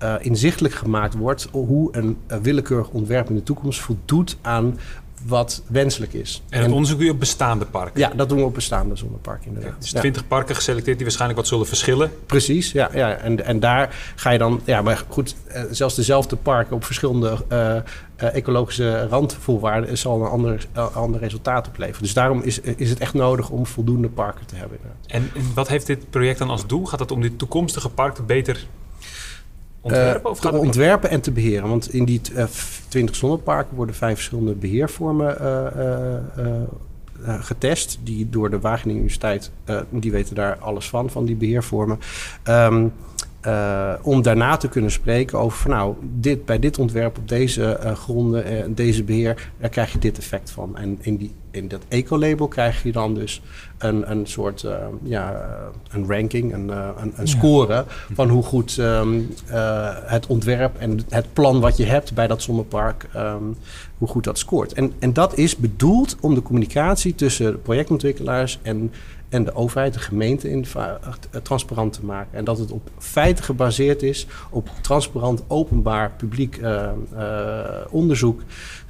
uh, 0.04 0.16
inzichtelijk 0.20 0.74
gemaakt 0.74 1.14
wordt 1.14 1.48
hoe 1.52 1.98
een, 1.98 2.18
een 2.28 2.44
willekeurig 2.44 2.90
ontwerp 2.90 3.30
in 3.30 3.36
de 3.36 3.44
toekomst 3.44 3.80
voldoet 3.80 4.38
aan 4.42 4.78
wat 5.28 5.64
wenselijk 5.68 6.14
is. 6.14 6.44
En 6.50 6.62
het 6.62 6.72
onderzoek 6.72 6.98
doe 6.98 7.06
je 7.06 7.14
op 7.14 7.20
bestaande 7.20 7.66
parken? 7.66 8.00
Ja, 8.00 8.12
dat 8.16 8.30
doen 8.30 8.38
we 8.38 8.44
op 8.44 8.54
bestaande 8.54 8.96
zonneparken 8.96 9.48
inderdaad. 9.48 9.82
dus 9.82 9.92
20 9.92 10.28
parken 10.28 10.56
geselecteerd 10.56 10.96
die 10.96 11.06
waarschijnlijk 11.06 11.40
wat 11.40 11.50
zullen 11.50 11.68
verschillen? 11.68 12.12
Precies, 12.26 12.72
ja. 12.72 12.90
ja. 12.94 13.16
En, 13.16 13.46
en 13.46 13.60
daar 13.60 14.14
ga 14.16 14.30
je 14.30 14.38
dan... 14.38 14.62
Ja, 14.66 14.82
maar 14.82 15.06
goed, 15.10 15.36
eh, 15.48 15.64
zelfs 15.72 15.96
dezelfde 15.96 16.36
parken 16.36 16.76
op 16.76 16.84
verschillende 16.84 17.44
ecologische 18.16 19.08
randvoorwaarden... 19.08 19.98
zal 19.98 20.22
een 20.22 20.30
ander, 20.30 20.68
ander 20.94 21.20
resultaat 21.20 21.68
opleveren. 21.68 22.02
Dus 22.02 22.14
daarom 22.14 22.42
is, 22.42 22.60
is 22.60 22.90
het 22.90 23.00
echt 23.00 23.14
nodig 23.14 23.50
om 23.50 23.66
voldoende 23.66 24.10
parken 24.10 24.46
te 24.46 24.56
hebben. 24.56 24.78
En, 25.08 25.32
en 25.36 25.54
wat 25.54 25.68
heeft 25.68 25.88
dit 25.88 26.10
project 26.10 26.40
dan 26.40 26.50
als 26.50 26.68
doel? 26.68 26.86
Gaat 26.86 27.00
het 27.00 27.12
om 27.12 27.22
die 27.22 27.36
toekomstige 27.36 27.90
parken 27.90 28.26
beter 28.26 28.68
ontwerpen? 29.86 30.30
Of 30.32 30.40
te 30.40 30.52
ontwerpen 30.52 31.10
en 31.10 31.22
te 31.22 31.32
beheren. 31.32 31.70
Want 31.70 31.94
in 31.94 32.06
die 32.06 32.22
uh, 32.36 32.44
20 32.88 33.16
zonneparken 33.16 33.76
worden 33.76 33.96
vijf 33.96 34.14
verschillende 34.16 34.54
beheervormen 34.54 35.38
uh, 36.38 37.44
getest. 37.44 38.00
Die 38.04 38.30
door 38.30 38.50
de 38.50 38.60
Wageningen 38.60 39.02
Universiteit, 39.02 39.52
die 39.90 40.12
weten 40.12 40.36
daar 40.36 40.58
alles 40.58 40.90
van, 40.90 41.10
van 41.10 41.26
die 41.26 41.36
beheervormen. 41.36 42.00
Um, 42.44 42.94
uh, 43.48 43.94
om 44.02 44.22
daarna 44.22 44.58
te 44.58 44.68
kunnen 44.68 44.92
spreken 44.92 45.40
over 45.40 45.58
van 45.58 45.72
nou, 45.72 45.96
dit, 46.02 46.46
bij 46.46 46.60
dit 46.60 46.80
ontwerp 46.80 47.18
op 47.18 47.28
deze 47.28 47.80
uh, 47.84 47.92
gronden 47.92 48.46
en 48.46 48.70
uh, 48.70 48.76
deze 48.76 49.04
beheer, 49.04 49.52
daar 49.60 49.70
krijg 49.70 49.92
je 49.92 50.00
dit 50.00 50.18
effect 50.18 50.52
van. 50.52 50.78
En 50.78 50.98
in, 51.02 51.18
die, 51.18 51.32
in 51.52 51.68
dat 51.68 51.82
eco-label 51.88 52.48
krijg 52.48 52.84
je 52.84 52.92
dan 52.92 53.14
dus 53.14 53.42
een, 53.78 54.12
een 54.12 54.26
soort 54.28 54.66
ja, 55.04 55.46
een 55.90 56.06
ranking, 56.08 56.54
een, 56.54 56.70
een, 57.02 57.14
een 57.16 57.28
score 57.28 57.74
ja. 57.74 57.86
van 58.14 58.30
hoe 58.30 58.44
goed 58.44 58.78
um, 58.78 59.34
het 60.06 60.28
ontwerp 60.28 60.78
en 60.78 61.00
het 61.10 61.34
plan 61.34 61.60
wat 61.60 61.78
je 61.78 61.86
hebt 61.86 62.14
bij 62.14 62.28
dat 62.28 62.42
zonnepark, 62.42 63.08
um, 63.16 63.56
hoe 63.98 64.08
goed 64.08 64.24
dat 64.24 64.38
scoort. 64.38 64.74
En, 64.74 64.94
en 65.00 65.14
dat 65.14 65.38
is 65.38 65.56
bedoeld 65.56 66.16
om 66.22 66.36
de 66.36 66.42
communicatie 66.42 67.16
tussen 67.16 67.62
projectontwikkelaars 67.62 68.60
en 68.62 68.92
en 69.36 69.44
de 69.44 69.56
overheid, 69.56 69.94
de 69.94 70.00
gemeente, 70.00 70.50
in, 70.50 70.66
uh, 70.78 70.94
transparant 71.44 71.94
te 71.94 72.06
maken. 72.06 72.38
En 72.38 72.44
dat 72.44 72.58
het 72.58 72.72
op 72.72 72.90
feiten 72.98 73.44
gebaseerd 73.44 74.04
is, 74.04 74.28
op 74.50 74.70
transparant, 74.82 75.44
openbaar, 75.48 76.12
publiek 76.12 76.58
uh, 76.58 76.90
uh, 77.14 77.60
onderzoek. 77.90 78.42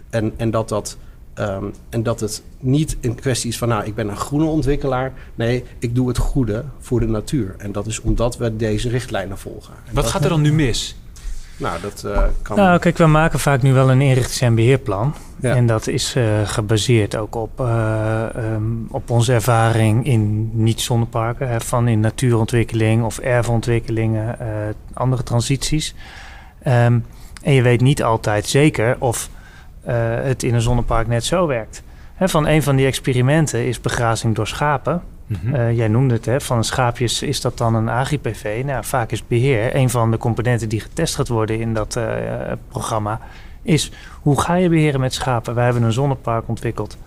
En, 0.10 0.34
en, 0.38 0.52
dat 0.52 0.70
dat, 0.70 0.98
um, 1.40 1.74
en 1.90 2.04
dat 2.04 2.20
het 2.20 2.44
niet 2.60 2.98
een 3.02 3.16
kwestie 3.16 3.50
is 3.50 3.58
van, 3.58 3.68
nou, 3.68 3.86
ik 3.86 3.96
ben 3.96 4.10
een 4.10 4.18
groene 4.18 4.46
ontwikkelaar. 4.46 5.14
Nee, 5.36 5.64
ik 5.80 5.96
doe 5.96 6.08
het 6.08 6.18
goede 6.18 6.64
voor 6.80 7.00
de 7.00 7.08
natuur. 7.08 7.56
En 7.58 7.72
dat 7.72 7.88
is 7.88 8.02
omdat 8.02 8.38
we 8.38 8.56
deze 8.56 8.90
richtlijnen 8.90 9.38
volgen. 9.38 9.74
En 9.86 9.94
Wat 9.94 10.06
gaat 10.06 10.24
er 10.24 10.30
dan 10.30 10.42
nu 10.42 10.54
mis? 10.54 10.96
Nou, 11.58 11.82
dat 11.82 12.04
uh, 12.06 12.24
kan. 12.42 12.58
Nou, 12.58 12.80
kijk, 12.80 12.98
we 12.98 13.06
maken 13.06 13.40
vaak 13.40 13.62
nu 13.62 13.74
wel 13.74 13.92
een 13.92 14.02
inrichtings- 14.02 14.42
en 14.42 14.56
beheerplan. 14.56 15.16
Ja. 15.40 15.56
En 15.56 15.68
dat 15.68 15.88
is 15.88 16.16
uh, 16.16 16.26
gebaseerd 16.44 17.16
ook 17.16 17.36
op, 17.36 17.60
uh, 17.60 18.26
um, 18.36 18.88
op 18.92 19.10
onze 19.10 19.34
ervaring 19.34 20.06
in 20.06 20.50
niet-zonneparken. 20.54 21.50
Hè, 21.50 21.62
van 21.62 21.88
in 21.88 22.00
natuurontwikkeling 22.00 23.04
of 23.04 23.18
erfontwikkelingen, 23.18 24.38
andere 24.94 25.24
transities. 25.24 25.96
Um, 26.68 27.06
en 27.44 27.54
je 27.54 27.62
weet 27.62 27.82
niet 27.82 28.04
altijd 28.04 28.46
zeker 28.46 28.96
of 29.00 29.30
het 30.22 30.44
in 30.44 30.54
een 30.54 30.62
zonnepark 30.62 31.08
net 31.08 31.24
zo 31.24 31.48
werkt. 31.48 31.84
Van 32.20 32.48
een 32.48 32.64
van 32.64 32.76
die 32.76 32.86
experimenten 32.86 33.66
is 33.66 33.82
begrazing 33.82 34.36
door 34.36 34.48
schapen. 34.48 35.02
Mm 35.28 35.38
-hmm. 35.42 35.56
uh, 35.56 35.78
jij 35.78 35.88
noemde 35.88 36.14
het, 36.14 36.26
hè, 36.26 36.42
van 36.42 36.64
schaapjes 36.64 37.22
is 37.22 37.42
dat 37.42 37.58
dan 37.58 37.76
een 37.76 37.90
AGPV? 37.90 38.62
Nou, 38.66 38.84
vaak 38.84 39.12
is 39.12 39.28
beheer 39.28 39.76
een 39.76 39.90
van 39.90 40.12
de 40.12 40.18
componenten 40.18 40.70
die 40.70 40.80
getest 40.80 41.16
gaat 41.16 41.28
worden 41.28 41.60
in 41.60 41.74
dat 41.74 41.96
uh, 41.96 42.06
programma. 42.68 43.20
Is 43.62 43.92
hoe 44.22 44.42
ga 44.42 44.54
je 44.54 44.70
beheren 44.70 45.00
met 45.00 45.14
schapen? 45.14 45.56
Wij 45.56 45.64
hebben 45.64 45.84
een 45.84 45.94
zonnepark 45.94 46.48
ontwikkeld 46.48 46.98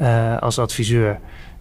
uh, 0.00 0.38
als 0.38 0.58
adviseur. 0.58 1.18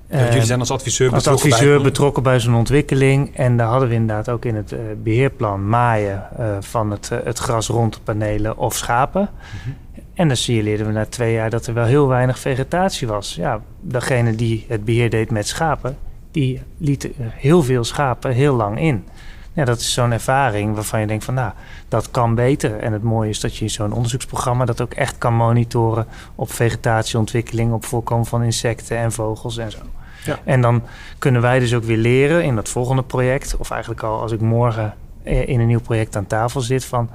Jullie 0.10 0.44
zijn 0.44 0.60
als 0.60 0.72
adviseur 0.72 1.14
als 1.14 1.24
betrokken 1.24 1.52
adviseur 1.52 1.76
bij... 1.76 1.84
betrokken 1.84 2.24
bij 2.24 2.40
zo'n 2.40 2.56
ontwikkeling. 2.56 3.36
En 3.36 3.58
daar 3.58 3.68
hadden 3.68 3.90
we 3.90 3.96
inderdaad 3.96 4.30
ook 4.30 4.46
in 4.46 4.56
het 4.56 4.76
beheerplan 5.04 5.70
maaien 5.70 6.24
van 6.60 6.92
het, 6.92 7.10
het 7.24 7.38
gras 7.38 7.68
rond 7.68 7.94
de 7.94 8.00
panelen 8.04 8.58
of 8.58 8.76
schapen. 8.76 9.22
Mm 9.22 9.60
-hmm. 9.64 9.76
En 10.18 10.28
dan 10.28 10.38
signaleerden 10.38 10.88
we 10.88 10.92
na 10.92 11.06
twee 11.06 11.34
jaar 11.34 11.50
dat 11.50 11.68
er 11.68 11.74
wel 11.74 11.86
heel 11.86 12.08
weinig 12.08 12.40
vegetatie 12.40 13.08
was. 13.08 13.36
Ja, 13.36 13.62
degene 13.82 14.36
die 14.36 14.66
het 14.68 14.86
beheer 14.86 15.10
deed 15.10 15.32
met 15.32 15.48
schapen, 15.48 15.98
die 16.32 16.62
liet 16.78 17.10
heel 17.18 17.64
veel 17.64 17.84
schapen 17.84 18.34
heel 18.34 18.56
lang 18.56 18.80
in. 18.80 19.06
Ja, 19.54 19.66
dat 19.66 19.80
is 19.80 19.94
zo'n 19.94 20.12
ervaring 20.12 20.76
waarvan 20.76 21.00
je 21.00 21.08
denkt 21.08 21.24
van 21.24 21.34
nou, 21.34 21.52
dat 21.88 22.12
kan 22.12 22.36
beter. 22.36 22.80
En 22.80 22.94
het 22.94 23.04
mooie 23.04 23.30
is 23.30 23.40
dat 23.40 23.56
je 23.58 23.68
zo'n 23.68 23.94
onderzoeksprogramma 23.94 24.66
dat 24.66 24.82
ook 24.82 24.94
echt 24.94 25.18
kan 25.18 25.34
monitoren 25.34 26.08
op 26.36 26.52
vegetatieontwikkeling, 26.52 27.74
op 27.74 27.86
voorkomen 27.86 28.26
van 28.26 28.44
insecten 28.44 28.98
en 28.98 29.12
vogels 29.12 29.58
en 29.58 29.72
zo. 29.72 29.80
Ja. 30.26 30.40
En 30.44 30.62
dan 30.62 30.84
kunnen 31.18 31.42
wij 31.42 31.60
dus 31.60 31.74
ook 31.74 31.84
weer 31.84 31.98
leren 31.98 32.44
in 32.44 32.56
dat 32.56 32.70
volgende 32.70 33.04
project, 33.04 33.58
of 33.58 33.72
eigenlijk 33.72 34.04
al 34.04 34.22
als 34.22 34.32
ik 34.32 34.42
morgen 34.42 34.94
in 35.24 35.60
een 35.60 35.68
nieuw 35.68 35.82
project 35.82 36.16
aan 36.16 36.28
tafel 36.28 36.62
zit, 36.62 36.86
van 36.86 37.10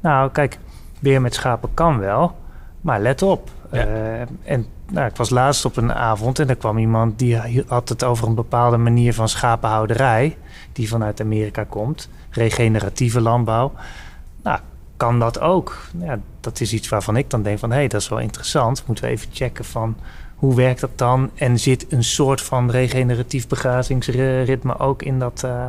nou 0.00 0.30
kijk, 0.30 0.58
beheer 0.98 1.20
met 1.20 1.34
schapen 1.34 1.74
kan 1.74 1.98
wel. 1.98 2.36
Maar 2.80 3.00
let 3.00 3.22
op. 3.22 3.50
Ja. 3.72 3.86
Uh, 3.86 4.20
en 4.42 4.66
nou, 4.90 5.06
ik 5.06 5.16
was 5.16 5.30
laatst 5.30 5.64
op 5.64 5.76
een 5.76 5.92
avond 5.92 6.38
en 6.38 6.48
er 6.48 6.56
kwam 6.56 6.78
iemand 6.78 7.18
die 7.18 7.64
had 7.66 7.88
het 7.88 8.04
over 8.04 8.28
een 8.28 8.34
bepaalde 8.34 8.76
manier 8.76 9.14
van 9.14 9.28
schapenhouderij. 9.28 10.36
Die 10.72 10.88
vanuit 10.88 11.20
Amerika 11.20 11.64
komt. 11.64 12.08
Regeneratieve 12.30 13.20
landbouw. 13.20 13.72
Nou, 14.42 14.58
kan 14.96 15.18
dat 15.18 15.40
ook? 15.40 15.76
Ja, 15.98 16.18
dat 16.40 16.60
is 16.60 16.72
iets 16.72 16.88
waarvan 16.88 17.16
ik 17.16 17.30
dan 17.30 17.42
denk 17.42 17.58
van 17.58 17.70
hé, 17.70 17.76
hey, 17.76 17.88
dat 17.88 18.00
is 18.00 18.08
wel 18.08 18.18
interessant. 18.18 18.86
Moeten 18.86 19.04
we 19.04 19.10
even 19.10 19.28
checken 19.32 19.64
van 19.64 19.96
hoe 20.34 20.54
werkt 20.54 20.80
dat 20.80 20.98
dan? 20.98 21.30
En 21.34 21.58
zit 21.58 21.92
een 21.92 22.04
soort 22.04 22.42
van 22.42 22.70
regeneratief 22.70 23.48
begrazingsritme 23.48 24.78
ook 24.78 25.02
in 25.02 25.18
dat, 25.18 25.42
uh, 25.44 25.66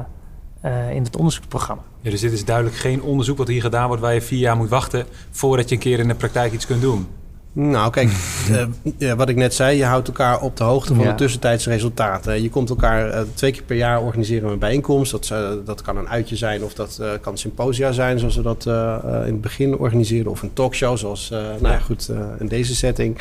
uh, 0.65 0.91
in 0.91 1.03
het 1.03 1.15
onderzoeksprogramma? 1.15 1.81
Ja, 2.01 2.09
dus 2.09 2.21
dit 2.21 2.31
is 2.31 2.45
duidelijk 2.45 2.75
geen 2.75 3.01
onderzoek 3.01 3.37
wat 3.37 3.47
hier 3.47 3.61
gedaan 3.61 3.87
wordt 3.87 4.01
waar 4.01 4.13
je 4.13 4.21
vier 4.21 4.39
jaar 4.39 4.57
moet 4.57 4.69
wachten 4.69 5.05
voordat 5.31 5.69
je 5.69 5.75
een 5.75 5.81
keer 5.81 5.99
in 5.99 6.07
de 6.07 6.15
praktijk 6.15 6.53
iets 6.53 6.65
kunt 6.65 6.81
doen. 6.81 7.07
Nou, 7.51 7.91
kijk, 7.91 8.09
uh, 8.49 8.63
ja, 8.97 9.15
wat 9.15 9.29
ik 9.29 9.35
net 9.35 9.53
zei, 9.53 9.77
je 9.77 9.85
houdt 9.85 10.07
elkaar 10.07 10.41
op 10.41 10.57
de 10.57 10.63
hoogte 10.63 10.95
van 10.95 11.03
ja. 11.03 11.09
de 11.09 11.17
tussentijdse 11.17 11.69
resultaten. 11.69 12.41
Je 12.41 12.49
komt 12.49 12.69
elkaar 12.69 13.07
uh, 13.07 13.21
twee 13.33 13.51
keer 13.51 13.63
per 13.63 13.75
jaar 13.75 14.01
organiseren 14.01 14.47
we 14.47 14.53
een 14.53 14.59
bijeenkomst. 14.59 15.11
Dat, 15.11 15.29
uh, 15.33 15.49
dat 15.65 15.81
kan 15.81 15.97
een 15.97 16.09
uitje 16.09 16.35
zijn 16.35 16.63
of 16.63 16.73
dat 16.73 17.01
kan 17.21 17.37
symposia 17.37 17.91
zijn, 17.91 18.19
zoals 18.19 18.35
we 18.35 18.41
dat 18.41 18.65
in 18.65 19.31
het 19.33 19.41
begin 19.41 19.77
organiseerden. 19.77 20.31
Of 20.31 20.41
een 20.41 20.53
talkshow, 20.53 20.97
zoals 20.97 21.29
nou 21.29 21.73
ja, 21.73 21.79
goed, 21.79 22.11
in 22.39 22.47
deze 22.47 22.75
setting. 22.75 23.17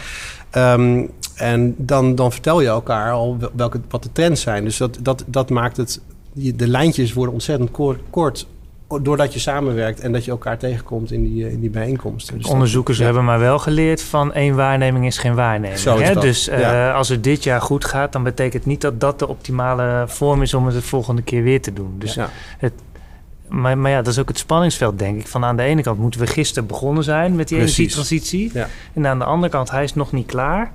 Um, 0.57 1.11
en 1.35 1.75
dan, 1.77 2.15
dan 2.15 2.33
vertel 2.33 2.61
je 2.61 2.69
elkaar 2.69 3.13
al 3.13 3.37
welke, 3.55 3.81
wat 3.89 4.03
de 4.03 4.13
trends 4.13 4.41
zijn. 4.41 4.65
Dus 4.65 4.77
dat, 4.77 4.99
dat, 5.01 5.25
dat 5.27 5.51
maakt 5.51 5.77
het. 5.77 6.01
De 6.33 6.69
lijntjes 6.69 7.13
worden 7.13 7.35
ontzettend 7.35 7.71
kort, 7.71 8.01
kort 8.11 8.47
doordat 9.03 9.33
je 9.33 9.39
samenwerkt 9.39 10.01
en 10.01 10.13
dat 10.13 10.25
je 10.25 10.31
elkaar 10.31 10.59
tegenkomt 10.59 11.13
in 11.13 11.23
die, 11.23 11.51
in 11.51 11.61
die 11.61 11.71
bijeenkomsten. 11.71 12.39
Dus 12.39 12.47
Onderzoekers 12.47 12.97
dat, 12.97 13.07
ja. 13.07 13.13
hebben 13.13 13.31
maar 13.31 13.41
wel 13.41 13.59
geleerd 13.59 14.03
van 14.03 14.33
één 14.33 14.57
waarneming 14.57 15.07
is 15.07 15.19
geen 15.19 15.35
waarneming. 15.35 15.79
Zo 15.79 15.99
hè? 15.99 16.15
Dus 16.15 16.49
uh, 16.49 16.61
ja. 16.61 16.93
als 16.93 17.09
het 17.09 17.25
dit 17.25 17.43
jaar 17.43 17.61
goed 17.61 17.85
gaat, 17.85 18.13
dan 18.13 18.23
betekent 18.23 18.67
niet 18.67 18.81
dat 18.81 19.01
dat 19.01 19.19
de 19.19 19.29
optimale 19.29 20.05
vorm 20.07 20.43
is 20.43 20.55
om 20.55 20.67
het 20.67 20.75
de 20.75 20.83
volgende 20.83 21.23
keer 21.23 21.43
weer 21.43 21.63
te 21.63 21.73
doen. 21.73 21.95
Dus 21.99 22.15
ja. 22.15 22.31
het, 22.59 22.73
maar, 23.49 23.79
maar 23.79 23.91
ja, 23.91 24.03
dat 24.03 24.13
is 24.13 24.19
ook 24.19 24.29
het 24.29 24.39
spanningsveld, 24.39 24.99
denk 24.99 25.21
ik. 25.21 25.27
Van 25.27 25.45
aan 25.45 25.57
de 25.57 25.63
ene 25.63 25.83
kant 25.83 25.99
moeten 25.99 26.21
we 26.21 26.27
gisteren 26.27 26.69
begonnen 26.69 27.05
zijn 27.05 27.37
met 27.37 27.49
die 27.49 27.59
energietransitie. 27.59 28.53
En 28.95 29.07
aan 29.07 29.19
de 29.19 29.25
andere 29.25 29.53
kant, 29.53 29.71
hij 29.71 29.85
is 29.85 29.95
nog 29.95 30.13
niet 30.13 30.27
klaar. 30.27 30.73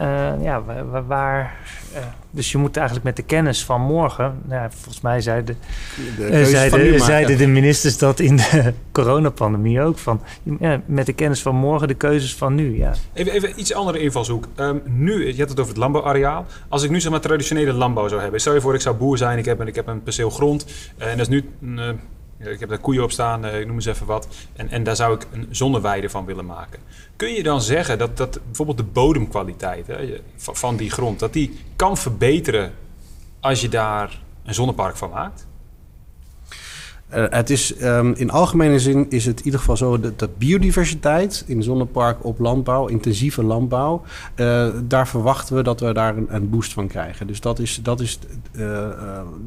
Uh, 0.00 0.32
ja, 0.42 0.62
waar... 0.62 1.06
waar 1.06 1.56
uh, 1.94 1.98
dus 2.30 2.52
je 2.52 2.58
moet 2.58 2.76
eigenlijk 2.76 3.06
met 3.06 3.16
de 3.16 3.22
kennis 3.22 3.64
van 3.64 3.80
morgen... 3.80 4.38
Nou, 4.44 4.70
volgens 4.70 5.00
mij 5.00 5.20
zeiden 5.20 5.56
de, 6.16 6.30
de, 6.30 6.46
zeiden, 6.46 7.00
zeiden 7.00 7.38
de 7.38 7.46
ministers 7.46 7.98
dat 7.98 8.20
in 8.20 8.36
de 8.36 8.72
coronapandemie 8.92 9.80
ook. 9.80 9.98
Van, 9.98 10.20
ja, 10.60 10.80
met 10.86 11.06
de 11.06 11.12
kennis 11.12 11.42
van 11.42 11.54
morgen 11.54 11.88
de 11.88 11.94
keuzes 11.94 12.34
van 12.34 12.54
nu. 12.54 12.76
Ja. 12.76 12.92
Even, 13.12 13.32
even 13.32 13.60
iets 13.60 13.74
andere 13.74 13.98
invalshoek. 13.98 14.48
Um, 14.56 14.82
nu, 14.84 15.26
je 15.26 15.38
had 15.38 15.48
het 15.48 15.58
over 15.60 15.72
het 15.72 15.80
landbouwareaal. 15.80 16.46
Als 16.68 16.82
ik 16.82 16.90
nu 16.90 17.00
zeg 17.00 17.10
maar 17.10 17.20
traditionele 17.20 17.72
landbouw 17.72 18.08
zou 18.08 18.20
hebben. 18.20 18.40
Stel 18.40 18.54
je 18.54 18.60
voor, 18.60 18.74
ik 18.74 18.80
zou 18.80 18.96
boer 18.96 19.18
zijn. 19.18 19.38
Ik 19.38 19.44
heb 19.44 19.58
een, 19.58 19.66
ik 19.66 19.74
heb 19.74 19.86
een 19.86 20.02
perceel 20.02 20.30
grond. 20.30 20.66
Uh, 20.98 21.10
en 21.10 21.18
dat 21.18 21.28
is 21.28 21.40
nu... 21.40 21.44
Ik 22.38 22.60
heb 22.60 22.68
daar 22.68 22.78
koeien 22.78 23.02
op 23.02 23.10
staan, 23.10 23.46
ik 23.46 23.66
noem 23.66 23.74
eens 23.74 23.86
even 23.86 24.06
wat. 24.06 24.28
En, 24.52 24.70
en 24.70 24.84
daar 24.84 24.96
zou 24.96 25.14
ik 25.14 25.26
een 25.32 25.48
zonneweide 25.50 26.10
van 26.10 26.24
willen 26.24 26.46
maken. 26.46 26.80
Kun 27.16 27.32
je 27.32 27.42
dan 27.42 27.62
zeggen 27.62 27.98
dat, 27.98 28.16
dat 28.16 28.40
bijvoorbeeld 28.44 28.78
de 28.78 28.84
bodemkwaliteit 28.84 29.86
hè, 29.86 30.20
van 30.36 30.76
die 30.76 30.90
grond... 30.90 31.18
dat 31.18 31.32
die 31.32 31.58
kan 31.76 31.96
verbeteren 31.96 32.72
als 33.40 33.60
je 33.60 33.68
daar 33.68 34.20
een 34.44 34.54
zonnepark 34.54 34.96
van 34.96 35.10
maakt? 35.10 35.46
Uh, 37.16 37.24
het 37.28 37.50
is 37.50 37.82
um, 37.82 38.12
in 38.16 38.30
algemene 38.30 38.78
zin 38.78 39.06
is 39.10 39.26
het 39.26 39.38
in 39.38 39.44
ieder 39.44 39.60
geval 39.60 39.76
zo 39.76 40.00
dat, 40.00 40.18
dat 40.18 40.38
biodiversiteit 40.38 41.44
in 41.46 41.62
zonnepark 41.62 42.24
op 42.24 42.38
landbouw, 42.38 42.86
intensieve 42.86 43.42
landbouw, 43.42 44.02
uh, 44.36 44.68
daar 44.82 45.08
verwachten 45.08 45.56
we 45.56 45.62
dat 45.62 45.80
we 45.80 45.92
daar 45.92 46.16
een, 46.16 46.26
een, 46.28 46.50
boost 46.50 46.72
van 46.72 46.86
krijgen. 46.86 47.26
Dus 47.26 47.40
dat 47.40 47.58
is, 47.58 47.80
dat 47.82 48.00
is, 48.00 48.18
uh, 48.52 48.88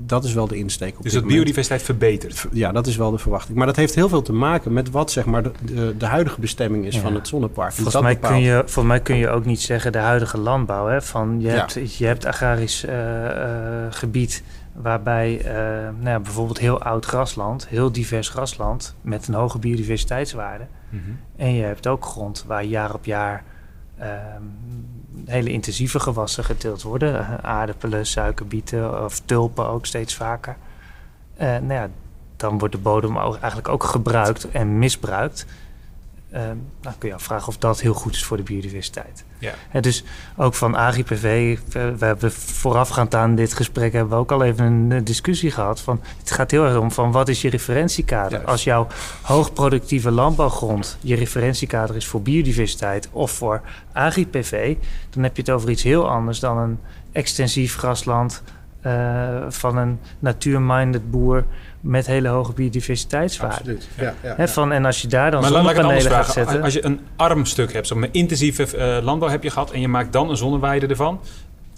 dat 0.06 0.24
is 0.24 0.34
wel 0.34 0.48
de 0.48 0.56
insteek. 0.56 0.98
Op 0.98 1.04
dus 1.04 1.12
dat 1.12 1.22
moment. 1.22 1.34
biodiversiteit 1.34 1.82
verbetert? 1.82 2.48
Ja, 2.52 2.72
dat 2.72 2.88
is 2.88 2.96
wel 2.96 3.12
de 3.12 3.18
verwachting. 3.18 3.58
Maar 3.58 3.68
dat 3.68 3.76
heeft 3.76 3.96
heel 3.96 4.10
veel 4.10 4.22
te 4.22 4.34
maken 4.34 4.74
met 4.74 4.92
wat 4.92 5.12
zeg 5.12 5.26
maar, 5.26 5.44
de, 5.44 5.52
de, 5.66 5.96
de 5.98 6.06
huidige 6.06 6.40
bestemming 6.40 6.86
is 6.86 6.96
ja. 6.96 7.02
van 7.02 7.16
het 7.16 7.28
zonnepark. 7.28 7.74
Volgens 7.74 8.02
mij, 8.02 8.16
kun 8.16 8.40
je, 8.40 8.56
volgens 8.66 8.86
mij 8.86 9.00
kun 9.00 9.16
je 9.16 9.30
ook 9.30 9.46
niet 9.46 9.62
zeggen 9.62 9.92
de 9.92 9.98
huidige 9.98 10.38
landbouw. 10.38 10.88
Hè? 10.88 11.02
Van, 11.02 11.38
je, 11.40 11.48
hebt, 11.48 11.74
ja. 11.74 11.82
je 11.98 12.06
hebt 12.06 12.26
agrarisch 12.26 12.86
gebied 13.90 14.44
Waarbij 14.82 15.40
uh, 15.40 15.46
nou 16.00 16.10
ja, 16.10 16.20
bijvoorbeeld 16.20 16.60
heel 16.60 16.82
oud 16.82 17.06
grasland, 17.06 17.68
heel 17.68 17.92
divers 17.92 18.30
grasland 18.30 18.96
met 19.02 19.28
een 19.28 19.34
hoge 19.34 19.60
biodiversiteitswaarde. 19.60 20.66
Mm 20.90 21.02
-hmm. 21.06 21.20
En 21.36 21.54
je 21.54 21.64
hebt 21.64 21.88
ook 21.88 22.06
grond 22.06 22.44
waar 22.48 22.64
jaar 22.64 22.94
op 22.94 23.06
jaar 23.06 23.44
uh, 24.00 24.06
hele 25.26 25.52
intensieve 25.52 26.00
gewassen 26.00 26.44
geteeld 26.44 26.82
worden. 26.82 27.44
Aardappelen, 27.44 28.06
suikerbieten 28.06 29.04
of 29.04 29.20
tulpen 29.20 29.68
ook 29.68 29.86
steeds 29.86 30.16
vaker. 30.16 30.56
Uh, 31.34 31.42
nou 31.42 31.74
ja, 31.74 31.90
dan 32.36 32.58
wordt 32.58 32.74
de 32.74 32.82
bodem 32.82 33.18
eigenlijk 33.18 33.68
ook 33.68 33.84
gebruikt 33.84 34.52
en 34.52 34.80
misbruikt. 34.80 35.46
Dan 36.30 36.98
kun 36.98 37.10
je 37.10 37.16
afvragen 37.16 37.48
of 37.48 37.58
dat 37.58 37.82
heel 37.82 37.94
goed 37.94 38.14
is 38.14 38.24
voor 38.24 38.38
de 38.38 38.44
biodiversiteit. 38.44 39.26
Ja. 39.40 39.82
dus 39.82 40.04
ook 40.36 40.54
van 40.54 40.78
AGIPV, 40.78 41.58
we 41.72 42.06
hebben 42.06 42.32
voorafgaand 42.32 43.16
aan 43.16 43.36
dit 43.36 43.54
gesprek 43.54 43.94
hebben 43.94 44.12
we 44.12 44.20
ook 44.20 44.32
al 44.32 44.44
even 44.44 44.66
een 44.66 45.04
discussie 45.04 45.52
gehad. 45.52 45.82
Van, 45.82 46.02
het 46.20 46.32
gaat 46.32 46.52
heel 46.52 46.66
erg 46.66 46.78
om 46.78 46.92
van 46.92 47.12
wat 47.12 47.28
is 47.28 47.42
je 47.42 47.50
referentiekader? 47.50 48.46
Als 48.46 48.64
jouw 48.64 48.88
hoogproductieve 49.22 50.12
landbouwgrond 50.12 50.98
je 51.02 51.16
referentiekader 51.16 51.96
is 51.96 52.08
voor 52.08 52.22
biodiversiteit 52.22 53.10
of 53.12 53.32
voor 53.32 53.62
AGIPV, 53.94 54.76
dan 55.10 55.24
heb 55.24 55.36
je 55.36 55.42
het 55.42 55.52
over 55.52 55.70
iets 55.70 55.84
heel 55.84 56.10
anders 56.10 56.40
dan 56.40 56.58
een 56.58 56.80
extensief 57.12 57.76
grasland 57.76 58.44
uh, 58.86 59.46
van 59.48 59.78
een 59.78 60.00
natuurminded 60.20 61.12
boer 61.12 61.46
met 61.82 62.06
hele 62.06 62.28
hoge 62.28 62.54
biodiversiteitswaarde. 62.54 63.56
Absoluut. 63.56 63.88
Ja, 63.98 64.14
ja, 64.38 64.48
van, 64.48 64.72
en 64.72 64.86
als 64.86 65.02
je 65.02 65.08
daar 65.08 65.32
dan 65.32 65.42
maar 65.42 65.50
zonnepanelen 65.50 66.12
gaat 66.12 66.32
zetten... 66.32 66.62
Als 66.62 66.74
je 66.74 66.86
een 66.86 67.00
arm 67.16 67.46
stuk 67.46 67.74
hebt, 67.74 67.88
zo'n 67.88 68.12
intensieve 68.12 68.78
uh, 68.78 69.04
landbouw 69.04 69.30
heb 69.30 69.44
je 69.44 69.50
gehad... 69.50 69.72
en 69.72 69.80
je 69.80 69.88
maakt 69.88 70.14
dan 70.14 70.30
een 70.30 70.38
zonneweide 70.38 70.88
ervan... 70.88 71.20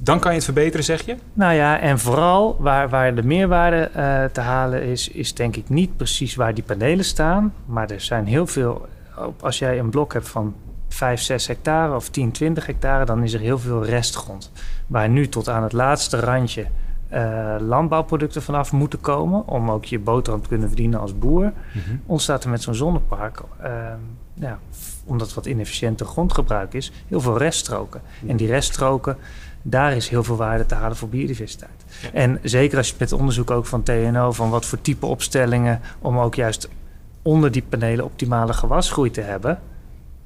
Dan 0.02 0.20
kan 0.20 0.32
je 0.32 0.36
het 0.36 0.46
verbeteren, 0.46 0.86
zeg 0.86 1.06
je? 1.06 1.16
Nou 1.34 1.54
ja, 1.54 1.80
en 1.80 2.00
vooral 2.00 2.56
waar, 2.60 2.90
waar 2.90 3.16
de 3.16 3.24
meerwaarde 3.24 3.90
uh, 3.96 4.24
te 4.24 4.42
halen 4.42 4.84
is, 4.84 5.08
is 5.08 5.34
denk 5.34 5.56
ik 5.56 5.70
niet 5.70 5.98
precies 5.98 6.36
waar 6.36 6.54
die 6.54 6.64
panelen 6.64 7.06
staan. 7.06 7.54
Maar 7.66 7.90
er 7.90 8.02
zijn 8.02 8.26
heel 8.26 8.48
veel. 8.48 8.88
Als 9.40 9.60
jij 9.60 9.80
een 9.80 9.90
blok 9.90 10.14
hebt 10.14 10.30
van 10.30 10.56
5, 10.90 11.22
6 11.22 11.48
hectare 11.48 11.96
of 11.96 12.10
10, 12.10 12.32
20 12.32 12.66
hectare, 12.66 13.06
dan 13.06 13.24
is 13.24 13.34
er 13.34 13.40
heel 13.40 13.60
veel 13.60 13.86
restgrond. 13.86 14.52
Waar 14.88 15.10
nu 15.10 15.30
tot 15.30 15.50
aan 15.50 15.64
het 15.64 15.74
laatste 15.74 16.20
randje 16.20 16.66
uh, 17.14 17.56
landbouwproducten 17.60 18.42
vanaf 18.42 18.72
moeten 18.72 19.02
komen 19.02 19.48
om 19.48 19.72
ook 19.72 19.86
je 19.86 20.00
boterham 20.00 20.42
te 20.42 20.48
kunnen 20.48 20.68
verdienen 20.68 21.00
als 21.00 21.18
boer, 21.18 21.44
mhm. 21.74 21.96
ontstaat 22.06 22.44
er 22.44 22.50
met 22.50 22.62
zo'n 22.62 22.76
zonnepark, 22.76 23.42
uh, 23.64 23.70
ja, 24.34 24.60
omdat 25.06 25.34
wat 25.34 25.46
inefficiënte 25.46 26.06
grondgebruik 26.06 26.74
is, 26.74 26.92
heel 27.08 27.22
veel 27.22 27.38
reststroken. 27.38 28.02
En 28.28 28.38
die 28.38 28.48
reststroken, 28.48 29.18
daar 29.62 29.96
is 29.96 30.10
heel 30.10 30.24
veel 30.24 30.36
waarde 30.36 30.66
te 30.66 30.76
halen 30.76 30.98
voor 30.98 31.10
biodiversiteit. 31.10 31.86
En 32.14 32.40
zeker 32.44 32.78
als 32.78 32.90
je 32.90 32.96
met 32.98 33.12
onderzoek 33.12 33.52
ook 33.52 33.66
van 33.66 33.84
TNO, 33.84 34.32
van 34.32 34.50
wat 34.50 34.66
voor 34.66 34.82
type 34.82 35.06
opstellingen, 35.06 35.82
om 36.00 36.18
ook 36.18 36.36
juist 36.36 36.70
onder 37.22 37.52
die 37.52 37.64
panelen 37.70 38.06
optimale 38.06 38.54
gewasgroei 38.54 39.12
te 39.12 39.22
hebben, 39.22 39.60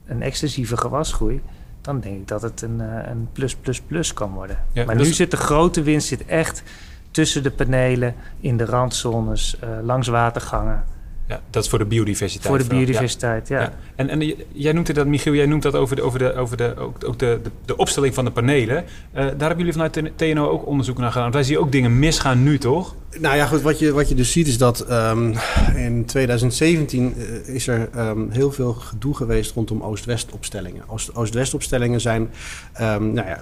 een 0.05 0.21
extensieve 0.21 0.77
gewasgroei, 0.77 1.41
dan 1.83 1.99
denk 1.99 2.15
ik 2.15 2.27
dat 2.27 2.41
het 2.41 2.61
een, 2.61 2.81
eh, 2.81 3.09
een 3.09 3.29
plus, 3.33 3.55
plus, 3.55 3.81
plus 3.81 4.13
kan 4.13 4.33
worden. 4.33 4.57
maar 4.73 4.95
nu 4.95 5.03
dus- 5.03 5.15
zit 5.15 5.31
de 5.31 5.37
grote 5.37 5.81
winst 5.81 6.07
zit 6.07 6.25
echt 6.25 6.63
tussen 7.11 7.43
de 7.43 7.51
panelen, 7.51 8.15
in 8.39 8.57
de 8.57 8.65
randzones, 8.65 9.57
uh, 9.63 9.69
langs 9.83 10.07
watergangen. 10.07 10.83
Ja, 11.27 11.41
dat 11.49 11.63
is 11.63 11.69
voor 11.69 11.79
de 11.79 11.85
biodiversiteit. 11.85 12.47
Voor 12.47 12.57
de 12.57 12.75
biodiversiteit, 12.75 13.47
ja. 13.47 13.59
ja. 13.59 13.73
En, 13.95 14.09
en 14.09 14.35
jij 14.51 14.73
noemt 14.73 14.87
het 14.87 14.95
dat, 14.95 15.07
Michiel, 15.07 15.33
jij 15.33 15.45
noemt 15.45 15.61
dat 15.61 15.75
over 15.75 15.95
de, 15.95 16.01
over 16.01 16.19
de, 16.19 16.35
over 16.35 16.57
de, 16.57 16.75
ook, 16.77 16.97
ook 17.05 17.19
de, 17.19 17.39
de, 17.43 17.49
de 17.65 17.77
opstelling 17.77 18.13
van 18.13 18.25
de 18.25 18.31
panelen. 18.31 18.77
Uh, 18.77 18.83
daar 19.13 19.25
hebben 19.25 19.57
jullie 19.57 19.73
vanuit 19.73 20.11
TNO 20.15 20.49
ook 20.49 20.65
onderzoek 20.65 20.97
naar 20.97 21.11
gedaan. 21.11 21.31
Wij 21.31 21.43
zien 21.43 21.57
ook 21.57 21.71
dingen 21.71 21.99
misgaan 21.99 22.43
nu, 22.43 22.57
toch? 22.57 22.95
Nou 23.19 23.35
ja, 23.35 23.45
goed, 23.45 23.61
wat 23.61 23.79
je, 23.79 23.91
wat 23.91 24.09
je 24.09 24.15
dus 24.15 24.31
ziet 24.31 24.47
is 24.47 24.57
dat 24.57 24.91
um, 24.91 25.33
in 25.75 26.05
2017 26.05 27.13
uh, 27.17 27.55
is 27.55 27.67
er 27.67 27.89
um, 27.97 28.29
heel 28.29 28.51
veel 28.51 28.73
gedoe 28.73 29.15
geweest 29.15 29.51
rondom 29.51 29.81
Oost-West 29.81 30.31
opstellingen. 30.31 30.83
Oost-West 31.13 31.53
opstellingen 31.53 32.01
zijn, 32.01 32.21
um, 32.81 33.13
nou 33.13 33.27
ja, 33.27 33.41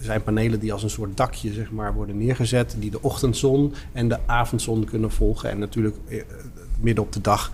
zijn 0.00 0.22
panelen 0.22 0.60
die 0.60 0.72
als 0.72 0.82
een 0.82 0.90
soort 0.90 1.16
dakje 1.16 1.52
zeg 1.52 1.70
maar, 1.70 1.94
worden 1.94 2.18
neergezet, 2.18 2.76
die 2.78 2.90
de 2.90 3.02
ochtendzon 3.02 3.74
en 3.92 4.08
de 4.08 4.18
avondzon 4.26 4.84
kunnen 4.84 5.10
volgen. 5.10 5.50
En 5.50 5.58
natuurlijk 5.58 5.96
uh, 6.08 6.22
midden 6.80 7.04
op 7.04 7.12
de 7.12 7.20
dag 7.20 7.52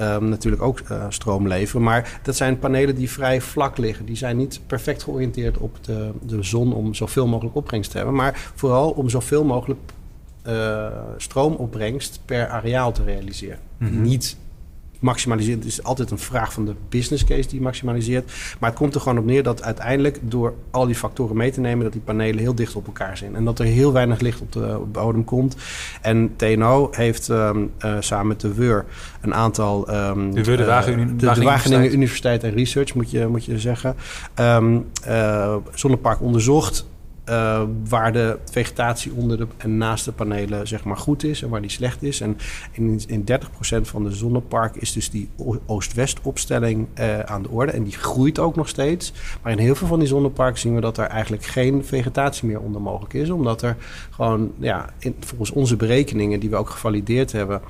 um, 0.00 0.28
natuurlijk 0.28 0.62
ook 0.62 0.80
uh, 0.80 1.04
stroom 1.08 1.48
leveren. 1.48 1.82
Maar 1.82 2.20
dat 2.22 2.36
zijn 2.36 2.58
panelen 2.58 2.94
die 2.94 3.10
vrij 3.10 3.40
vlak 3.40 3.78
liggen. 3.78 4.06
Die 4.06 4.16
zijn 4.16 4.36
niet 4.36 4.60
perfect 4.66 5.02
georiënteerd 5.02 5.58
op 5.58 5.76
de, 5.84 6.10
de 6.22 6.42
zon 6.42 6.72
om 6.72 6.94
zoveel 6.94 7.26
mogelijk 7.26 7.56
opbrengst 7.56 7.90
te 7.90 7.96
hebben. 7.96 8.14
Maar 8.14 8.52
vooral 8.54 8.90
om 8.90 9.08
zoveel 9.08 9.44
mogelijk 9.44 9.80
uh, 10.46 10.86
stroomopbrengst 11.16 12.20
per 12.24 12.48
areaal 12.48 12.92
te 12.92 13.04
realiseren. 13.04 13.58
Mm 13.78 13.88
-hmm. 13.88 14.02
Niet 14.02 14.36
maximaliseert. 15.04 15.58
Het 15.58 15.66
is 15.66 15.82
altijd 15.82 16.10
een 16.10 16.18
vraag 16.18 16.52
van 16.52 16.64
de 16.64 16.74
business 16.88 17.24
case 17.24 17.48
die 17.48 17.60
maximaliseert. 17.60 18.32
Maar 18.60 18.70
het 18.70 18.78
komt 18.78 18.94
er 18.94 19.00
gewoon 19.00 19.18
op 19.18 19.24
neer 19.24 19.42
dat 19.42 19.62
uiteindelijk 19.62 20.18
door 20.22 20.54
al 20.70 20.86
die 20.86 20.94
factoren 20.94 21.36
mee 21.36 21.50
te 21.50 21.60
nemen, 21.60 21.84
dat 21.84 21.92
die 21.92 22.02
panelen 22.02 22.38
heel 22.38 22.54
dicht 22.54 22.76
op 22.76 22.86
elkaar 22.86 23.16
zijn. 23.16 23.36
En 23.36 23.44
dat 23.44 23.58
er 23.58 23.64
heel 23.64 23.92
weinig 23.92 24.20
licht 24.20 24.40
op 24.40 24.52
de, 24.52 24.78
op 24.78 24.94
de 24.94 25.00
bodem 25.00 25.24
komt. 25.24 25.56
En 26.00 26.32
TNO 26.36 26.88
heeft 26.90 27.28
um, 27.28 27.70
uh, 27.84 27.96
samen 28.00 28.26
met 28.26 28.40
de 28.40 28.54
WUR 28.54 28.84
een 29.20 29.34
aantal. 29.34 29.94
Um, 29.94 30.34
de 30.34 30.44
WUR, 30.44 30.56
de, 30.56 30.64
Wageningen, 30.64 31.18
de, 31.18 31.32
de 31.32 31.42
Wageningen 31.42 31.92
Universiteit 31.92 32.44
en 32.44 32.54
Research, 32.54 32.94
moet 32.94 33.10
je, 33.10 33.26
moet 33.26 33.44
je 33.44 33.58
zeggen. 33.58 33.96
Um, 34.40 34.86
zonnepark 35.74 36.20
onderzocht. 36.20 36.86
Uh, 37.28 37.62
waar 37.88 38.12
de 38.12 38.38
vegetatie 38.50 39.12
onder 39.12 39.36
de, 39.36 39.46
en 39.56 39.76
naast 39.76 40.04
de 40.04 40.12
panelen 40.12 40.66
zeg 40.66 40.84
maar 40.84 40.96
goed 40.96 41.24
is 41.24 41.42
en 41.42 41.48
waar 41.48 41.60
die 41.60 41.70
slecht 41.70 42.02
is. 42.02 42.20
En 42.20 42.38
in, 42.72 43.00
in 43.06 43.24
30% 43.30 43.80
van 43.80 44.04
de 44.04 44.12
zonnepark 44.12 44.76
is 44.76 44.92
dus 44.92 45.10
die 45.10 45.28
oost-west 45.66 46.18
opstelling 46.22 46.86
uh, 46.98 47.20
aan 47.20 47.42
de 47.42 47.48
orde. 47.48 47.72
En 47.72 47.82
die 47.82 47.92
groeit 47.92 48.38
ook 48.38 48.56
nog 48.56 48.68
steeds. 48.68 49.12
Maar 49.42 49.52
in 49.52 49.58
heel 49.58 49.74
veel 49.74 49.86
van 49.86 49.98
die 49.98 50.08
zonneparken 50.08 50.60
zien 50.60 50.74
we 50.74 50.80
dat 50.80 50.98
er 50.98 51.06
eigenlijk 51.06 51.44
geen 51.44 51.84
vegetatie 51.84 52.48
meer 52.48 52.60
onder 52.60 52.80
mogelijk 52.80 53.14
is. 53.14 53.30
Omdat 53.30 53.62
er 53.62 53.76
gewoon, 54.10 54.52
ja, 54.58 54.92
in, 54.98 55.16
volgens 55.20 55.50
onze 55.50 55.76
berekeningen 55.76 56.40
die 56.40 56.50
we 56.50 56.56
ook 56.56 56.70
gevalideerd 56.70 57.32
hebben, 57.32 57.60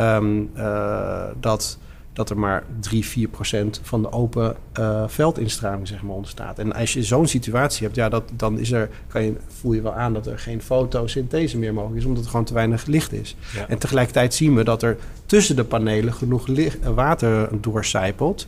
um, 0.00 0.50
uh, 0.56 1.24
dat 1.40 1.78
dat 2.14 2.30
er 2.30 2.38
maar 2.38 2.64
3, 2.80 3.04
4 3.04 3.28
procent 3.28 3.80
van 3.82 4.02
de 4.02 4.12
open 4.12 4.56
uh, 4.78 5.04
veldinstraling 5.06 5.88
zeg 5.88 6.02
maar, 6.02 6.16
ontstaat. 6.16 6.58
En 6.58 6.72
als 6.72 6.92
je 6.92 7.02
zo'n 7.02 7.26
situatie 7.26 7.84
hebt, 7.84 7.96
ja, 7.96 8.08
dat, 8.08 8.22
dan 8.36 8.58
is 8.58 8.72
er, 8.72 8.88
kan 9.06 9.22
je, 9.24 9.34
voel 9.46 9.72
je 9.72 9.82
wel 9.82 9.94
aan 9.94 10.12
dat 10.12 10.26
er 10.26 10.38
geen 10.38 10.62
fotosynthese 10.62 11.58
meer 11.58 11.74
mogelijk 11.74 12.00
is, 12.00 12.04
omdat 12.04 12.24
er 12.24 12.30
gewoon 12.30 12.44
te 12.44 12.54
weinig 12.54 12.86
licht 12.86 13.12
is. 13.12 13.36
Ja. 13.54 13.68
En 13.68 13.78
tegelijkertijd 13.78 14.34
zien 14.34 14.54
we 14.54 14.64
dat 14.64 14.82
er 14.82 14.96
tussen 15.26 15.56
de 15.56 15.64
panelen 15.64 16.14
genoeg 16.14 16.46
water 16.94 17.48
doorcijpelt. 17.60 18.46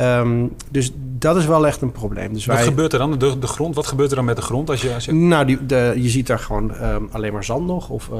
Um, 0.00 0.54
dus 0.70 0.92
dat 0.94 1.36
is 1.36 1.46
wel 1.46 1.66
echt 1.66 1.82
een 1.82 1.92
probleem. 1.92 2.32
Dus 2.32 2.46
wat 2.46 2.56
wij... 2.56 2.64
gebeurt 2.64 2.92
er 2.92 2.98
dan? 2.98 3.18
De, 3.18 3.38
de 3.38 3.46
grond? 3.46 3.74
Wat 3.74 3.86
gebeurt 3.86 4.10
er 4.10 4.16
dan 4.16 4.24
met 4.24 4.36
de 4.36 4.42
grond? 4.42 4.70
Als 4.70 4.82
je, 4.82 4.94
als 4.94 5.04
je... 5.04 5.12
Nou, 5.12 5.46
die, 5.46 5.66
de, 5.66 5.92
je 5.96 6.08
ziet 6.08 6.26
daar 6.26 6.38
gewoon 6.38 6.82
um, 6.82 7.08
alleen 7.12 7.32
maar 7.32 7.44
zand 7.44 7.66
nog. 7.66 7.88
Of 7.88 8.08
uh, 8.12 8.18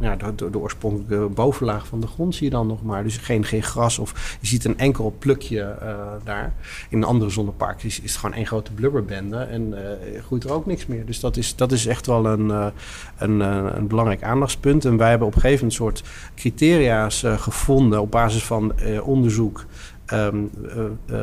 ja, 0.00 0.16
de, 0.16 0.50
de, 0.50 0.58
oorspronkelijke 0.58 1.28
bovenlaag 1.28 1.86
van 1.86 2.00
de 2.00 2.06
grond 2.06 2.34
zie 2.34 2.44
je 2.44 2.50
dan 2.50 2.66
nog 2.66 2.82
maar. 2.82 3.02
Dus 3.02 3.16
geen, 3.16 3.44
geen 3.44 3.62
gras. 3.62 3.98
Of 3.98 4.38
je 4.40 4.46
ziet 4.46 4.64
een 4.64 4.78
enkel 4.78 5.14
plukje 5.18 5.76
uh, 5.82 5.88
daar. 6.24 6.52
In 6.88 6.98
een 6.98 7.04
andere 7.04 7.30
zonnepark 7.30 7.82
is, 7.82 8.00
is 8.00 8.10
het 8.10 8.20
gewoon 8.20 8.36
één 8.36 8.46
grote 8.46 8.72
blubberbende. 8.72 9.36
En 9.36 9.74
uh, 10.12 10.22
groeit 10.22 10.44
er 10.44 10.52
ook 10.52 10.66
niks 10.66 10.86
meer. 10.86 11.06
Dus 11.06 11.20
dat 11.20 11.36
is, 11.36 11.56
dat 11.56 11.72
is 11.72 11.86
echt 11.86 12.06
wel 12.06 12.26
een, 12.26 12.72
een, 13.18 13.40
een 13.76 13.86
belangrijk 13.86 14.22
aandachtspunt. 14.22 14.84
En 14.84 14.96
wij 14.96 15.10
hebben 15.10 15.26
op 15.26 15.34
een 15.34 15.40
gegeven 15.40 15.66
moment 15.66 15.80
een 15.80 16.02
soort 16.02 16.32
criteria's 16.34 17.24
gevonden 17.38 18.00
op 18.00 18.10
basis 18.10 18.44
van 18.44 18.72
onderzoek. 19.02 19.64
Um, 20.12 20.50
uh, 20.62 20.76
uh, 21.10 21.20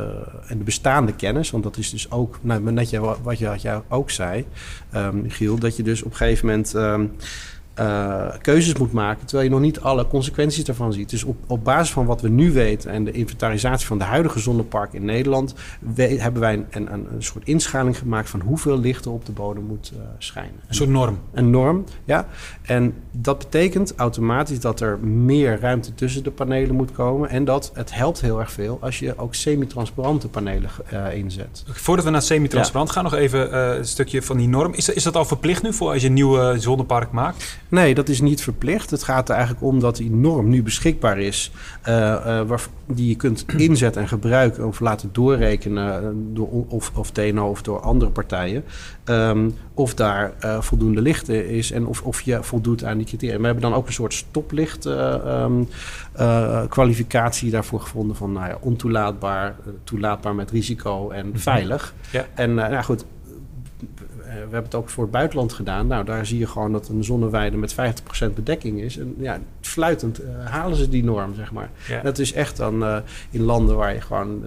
en 0.47 0.57
de 0.57 0.63
bestaande 0.63 1.13
kennis, 1.13 1.51
want 1.51 1.63
dat 1.63 1.77
is 1.77 1.89
dus 1.89 2.11
ook, 2.11 2.39
nou, 2.41 2.61
net 2.61 2.75
wat, 2.75 2.89
je, 2.89 2.99
wat 3.23 3.39
ook 3.87 4.09
zei, 4.09 4.45
um, 4.95 5.25
Giel, 5.27 5.59
dat 5.59 5.77
je 5.77 5.83
dus 5.83 6.03
op 6.03 6.11
een 6.11 6.17
gegeven 6.17 6.45
moment 6.45 6.73
um, 6.73 7.11
uh, 7.79 8.25
keuzes 8.41 8.77
moet 8.77 8.91
maken, 8.91 9.25
terwijl 9.25 9.47
je 9.47 9.53
nog 9.53 9.63
niet 9.63 9.79
alle 9.79 10.07
consequenties 10.07 10.63
daarvan 10.63 10.93
ziet. 10.93 11.09
Dus 11.09 11.23
op, 11.23 11.37
op 11.47 11.63
basis 11.63 11.91
van 11.93 12.05
wat 12.05 12.21
we 12.21 12.29
nu 12.29 12.51
weten 12.51 12.91
en 12.91 13.03
de 13.03 13.11
inventarisatie 13.11 13.87
van 13.87 13.97
de 13.97 14.03
huidige 14.03 14.39
zonneparken 14.39 14.99
in 14.99 15.05
Nederland, 15.05 15.53
hebben 15.95 16.41
wij 16.41 16.53
een, 16.53 16.65
een, 16.69 16.91
een, 16.91 17.23
soort 17.23 17.47
inschaling 17.47 17.97
gemaakt 17.97 18.29
van 18.29 18.41
hoeveel 18.41 18.79
licht 18.79 19.05
er 19.05 19.11
op 19.11 19.25
de 19.25 19.31
bodem 19.31 19.63
moet 19.63 19.91
uh, 19.93 19.99
schijnen. 20.17 20.59
Een 20.67 20.75
soort 20.75 20.89
norm. 20.89 21.19
Een 21.33 21.49
norm, 21.49 21.83
ja. 22.05 22.27
En 22.61 22.93
dat 23.11 23.37
betekent 23.37 23.93
automatisch 23.95 24.59
dat 24.59 24.79
er 24.79 24.99
meer 24.99 25.59
ruimte 25.59 25.95
tussen 25.95 26.23
de 26.23 26.31
panelen 26.31 26.75
moet 26.75 26.91
komen 26.91 27.29
en 27.29 27.45
dat 27.45 27.71
het 27.73 27.93
helpt 27.93 28.21
heel 28.21 28.39
erg 28.39 28.51
veel 28.51 28.77
als 28.81 28.99
je 28.99 29.17
ook 29.17 29.35
semi-transparante 29.35 30.27
panelen 30.27 30.69
uh, 30.93 31.13
inzet. 31.13 31.63
Voordat 31.67 32.05
we 32.05 32.11
naar 32.11 32.21
semi-transparant 32.21 32.89
gaan, 32.89 33.03
nog 33.03 33.13
even 33.13 33.57
een 33.57 33.85
stukje 33.85 34.21
van 34.21 34.37
die 34.37 34.47
norm. 34.47 34.73
Is, 34.73 34.89
is 34.89 35.03
dat 35.03 35.15
al 35.15 35.25
verplicht 35.25 35.63
nu 35.63 35.73
voor 35.73 35.91
als 35.91 36.01
je 36.01 36.07
een 36.07 36.13
nieuwe 36.13 36.55
zonnepark 36.59 37.11
maakt? 37.11 37.57
Nee, 37.69 37.95
dat 37.95 38.09
is 38.09 38.21
niet 38.21 38.41
verplicht. 38.41 38.91
Het 38.91 39.03
gaat 39.03 39.29
er 39.29 39.35
eigenlijk 39.35 39.65
om 39.65 39.79
dat 39.79 39.95
die 39.95 40.11
norm 40.11 40.49
nu 40.49 40.63
beschikbaar 40.63 41.19
is, 41.19 41.51
uh, 41.87 42.43
uh, 42.49 42.57
die 42.85 43.07
je 43.07 43.15
kunt 43.15 43.45
inzetten 43.57 44.01
en 44.01 44.07
gebruiken 44.07 44.67
of 44.67 44.79
laten 44.79 45.09
doorrekenen 45.11 46.03
eh, 46.03 46.09
door 46.33 46.65
of, 46.67 46.91
of 46.95 47.11
TNO 47.11 47.49
of 47.49 47.61
door 47.61 47.79
andere 47.79 48.11
partijen. 48.11 48.63
Um, 49.05 49.55
of 49.73 49.93
daar 49.93 50.33
uh, 50.43 50.61
voldoende 50.61 51.01
licht 51.01 51.29
is 51.29 51.71
en 51.71 51.85
of, 51.85 52.01
of 52.01 52.21
je 52.21 52.43
voldoet 52.43 52.83
aan 52.83 52.97
die 52.97 53.05
criteria. 53.05 53.37
We 53.37 53.45
hebben 53.45 53.63
dan 53.63 53.73
ook 53.73 53.87
een 53.87 53.93
soort 53.93 54.13
stoplicht 54.13 54.85
um, 54.85 55.67
kwalificatie 56.69 57.51
daarvoor 57.51 57.81
gevonden 57.81 58.15
van 58.15 58.31
nou 58.31 58.47
ja, 58.47 58.57
ontoelaatbaar, 58.59 59.55
toelaatbaar 59.83 60.35
met 60.35 60.51
risico 60.51 61.09
en 61.09 61.27
mhm. 61.27 61.37
veilig. 61.37 61.93
Ja. 62.11 62.25
En 62.33 62.53
nou 62.53 62.83
goed, 62.83 63.05
we 64.35 64.41
hebben 64.41 64.63
het 64.63 64.75
ook 64.75 64.89
voor 64.89 65.03
het 65.03 65.11
buitenland 65.11 65.53
gedaan. 65.53 65.87
Nou, 65.87 66.05
daar 66.05 66.25
zie 66.25 66.39
je 66.39 66.47
gewoon 66.47 66.71
dat 66.71 66.89
een 66.89 67.03
zonneweide 67.03 67.57
met 67.57 67.75
50% 67.75 68.33
bedekking 68.33 68.81
is. 68.81 68.97
En 68.97 69.15
ja, 69.17 69.39
fluitend 69.61 70.21
uh, 70.21 70.27
halen 70.45 70.77
ze 70.77 70.89
die 70.89 71.03
norm, 71.03 71.35
zeg 71.35 71.51
maar. 71.51 71.69
Dat 72.03 72.19
is 72.19 72.33
echt 72.33 72.57
dan 72.57 72.83
uh, 72.83 72.97
in 73.29 73.41
landen 73.41 73.75
waar 73.75 73.93
je 73.93 74.01
gewoon 74.01 74.43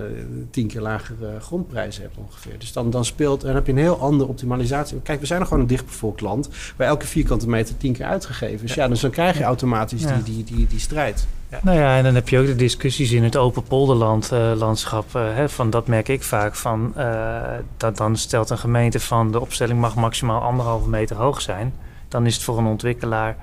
tien 0.51 0.67
keer 0.67 0.81
lagere 0.81 1.41
grondprijzen 1.41 2.03
hebt 2.03 2.17
ongeveer. 2.17 2.59
Dus 2.59 2.73
dan, 2.73 2.91
dan 2.91 3.05
speelt, 3.05 3.41
dan 3.41 3.55
heb 3.55 3.67
je 3.67 3.73
een 3.73 3.79
heel 3.79 4.01
andere 4.01 4.31
optimalisatie. 4.31 5.01
Kijk, 5.03 5.21
we 5.21 5.27
zijn 5.27 5.39
nog 5.39 5.49
gewoon 5.49 5.63
een 5.63 5.69
dichtbevolkt 5.69 6.21
land... 6.21 6.49
waar 6.77 6.87
elke 6.87 7.07
vierkante 7.07 7.49
meter 7.49 7.77
tien 7.77 7.93
keer 7.93 8.07
uitgegeven 8.07 8.65
is. 8.65 8.75
Ja. 8.75 8.83
ja 8.83 8.89
dus 8.89 9.01
dan 9.01 9.11
krijg 9.11 9.39
je 9.39 9.45
automatisch 9.45 10.07
die, 10.07 10.23
die, 10.23 10.45
die, 10.45 10.67
die 10.67 10.81
strijd. 10.81 11.27
Ja. 11.51 11.59
Nou 11.63 11.79
ja, 11.79 11.97
en 11.97 12.05
dan 12.05 12.15
heb 12.15 12.29
je 12.29 12.39
ook 12.39 12.47
de 12.47 12.55
discussies 12.55 13.13
in 13.13 13.25
het 13.25 13.37
open 13.37 13.63
polderland 13.63 14.33
uh, 14.33 14.53
landschap. 14.57 15.17
Uh, 15.17 15.35
hè, 15.35 15.49
van 15.49 15.71
dat 15.71 15.87
merk 15.87 16.09
ik 16.09 16.23
vaak 16.23 16.55
van. 16.55 16.93
Uh, 16.97 17.41
dat 17.77 17.97
dan 17.97 18.17
stelt 18.17 18.51
een 18.51 18.59
gemeente 18.59 19.01
van 19.01 19.33
de 19.33 19.41
opstelling 19.41 19.81
mag 19.81 19.95
maximaal 19.95 20.43
anderhalve 20.43 20.89
meter 20.89 21.17
hoog 21.17 21.41
zijn. 21.41 21.75
Dan 22.09 22.27
is 22.27 22.35
het 22.35 22.45
voor 22.45 22.59
een 22.59 22.67
ontwikkelaar. 22.67 23.37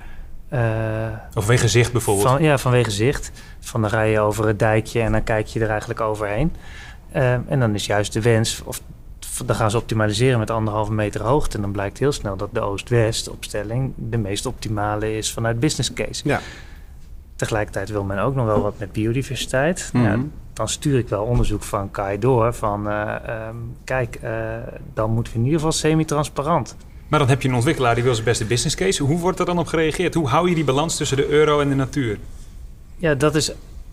of 1.35 1.43
vanwege 1.43 1.67
zicht 1.67 1.91
bijvoorbeeld. 1.91 2.27
Van, 2.27 2.43
ja, 2.43 2.57
vanwege 2.57 2.91
zicht. 2.91 3.31
Van 3.59 3.81
dan 3.81 3.89
rij 3.89 4.11
je 4.11 4.19
over 4.19 4.47
het 4.47 4.59
dijkje 4.59 5.01
en 5.01 5.11
dan 5.11 5.23
kijk 5.23 5.47
je 5.47 5.59
er 5.59 5.69
eigenlijk 5.69 6.01
overheen. 6.01 6.53
en 7.11 7.59
dan 7.59 7.75
is 7.75 7.85
juist 7.85 8.13
de 8.13 8.21
wens, 8.21 8.61
of 8.63 8.81
dan 9.45 9.55
gaan 9.55 9.71
ze 9.71 9.77
optimaliseren 9.77 10.39
met 10.39 10.49
anderhalve 10.49 10.91
meter 10.91 11.21
hoogte. 11.21 11.55
En 11.55 11.61
dan 11.61 11.71
blijkt 11.71 11.97
heel 11.97 12.11
snel 12.11 12.35
dat 12.35 12.49
de 12.51 12.61
Oost-West 12.61 13.29
opstelling 13.29 13.93
de 13.95 14.17
meest 14.17 14.45
optimale 14.45 15.17
is 15.17 15.33
vanuit 15.33 15.59
business 15.59 15.93
case. 15.93 16.21
Ja. 16.27 16.41
Tegelijkertijd 17.35 17.89
wil 17.89 18.03
men 18.03 18.19
ook 18.19 18.35
nog 18.35 18.45
wel 18.45 18.61
wat 18.61 18.79
met 18.79 18.91
biodiversiteit. 18.91 19.89
Mm 19.93 20.03
ja, 20.03 20.17
dan 20.55 20.69
stuur 20.69 20.97
ik 20.97 21.09
wel 21.09 21.23
onderzoek 21.23 21.63
van 21.63 21.91
KAI 21.91 22.19
door 22.19 22.53
van... 22.53 22.87
Uh, 22.87 23.15
um, 23.47 23.75
kijk, 23.83 24.19
uh, 24.23 24.31
dan 24.93 25.11
moeten 25.11 25.33
we 25.33 25.39
in 25.39 25.45
ieder 25.45 25.59
geval 25.59 25.73
semi-transparant. 25.73 26.75
Maar 27.07 27.19
dan 27.19 27.27
heb 27.27 27.41
je 27.41 27.47
een 27.47 27.55
ontwikkelaar 27.55 27.95
die 27.95 28.03
wil 28.03 28.13
zijn 28.13 28.25
beste 28.25 28.45
business 28.45 28.75
case. 28.75 29.03
Hoe 29.03 29.19
wordt 29.19 29.39
er 29.39 29.45
dan 29.45 29.59
op 29.59 29.67
gereageerd? 29.67 30.13
Hoe 30.13 30.27
hou 30.27 30.49
je 30.49 30.55
die 30.55 30.63
balans 30.63 30.97
tussen 30.97 31.17
de 31.17 31.27
euro 31.27 31.59
en 31.59 31.69
de 31.69 31.75
natuur? 31.75 32.17
Ja, 32.97 33.15
dat 33.15 33.35
is, 33.35 33.51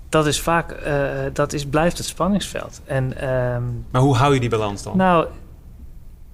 dat 0.09 0.27
is 0.27 0.41
vaak... 0.41 0.77
Uh, 0.87 1.09
dat 1.33 1.53
is, 1.53 1.67
blijft 1.67 1.99
het 1.99 2.07
spanningsveld. 2.07 2.81
En, 2.85 3.05
um, 3.55 3.85
maar 3.91 4.03
hoe 4.03 4.17
hou 4.17 4.35
je 4.35 4.41
die 4.41 4.51
balans 4.51 4.83
dan? 4.83 4.97
Nou, 4.97 5.27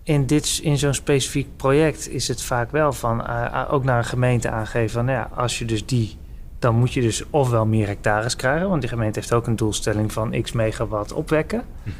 in, 0.03 0.27
dit, 0.27 0.61
in 0.63 0.79
zo'n 0.79 0.95
specifiek 0.95 1.57
project 1.57 2.09
is 2.09 2.29
het 2.29 2.43
vaak 2.43 2.71
wel 2.71 2.93
van... 2.93 3.29
ook 3.69 3.85
naar 3.85 3.99
een 3.99 4.05
gemeente 4.05 4.51
aangeven 4.51 4.91
van... 4.91 5.05
Nou 5.05 5.19
ja, 5.19 5.31
als 5.35 5.59
je 5.59 5.65
dus 5.65 5.87
die 5.87 6.17
dan 6.59 6.75
moet 6.75 6.93
je 6.93 7.01
dus 7.01 7.25
ofwel 7.31 7.67
meer 7.67 7.87
hectares 7.87 8.37
krijgen, 8.37 8.69
want 8.69 8.81
die 8.81 8.91
gemeente 8.91 9.19
heeft 9.19 9.33
ook 9.33 9.47
een 9.47 9.57
doelstelling 9.57 10.13
van 10.13 10.43
x 10.43 10.53
megawatt 10.53 11.13
opwekken. 11.13 11.65
Mhm. 11.83 11.95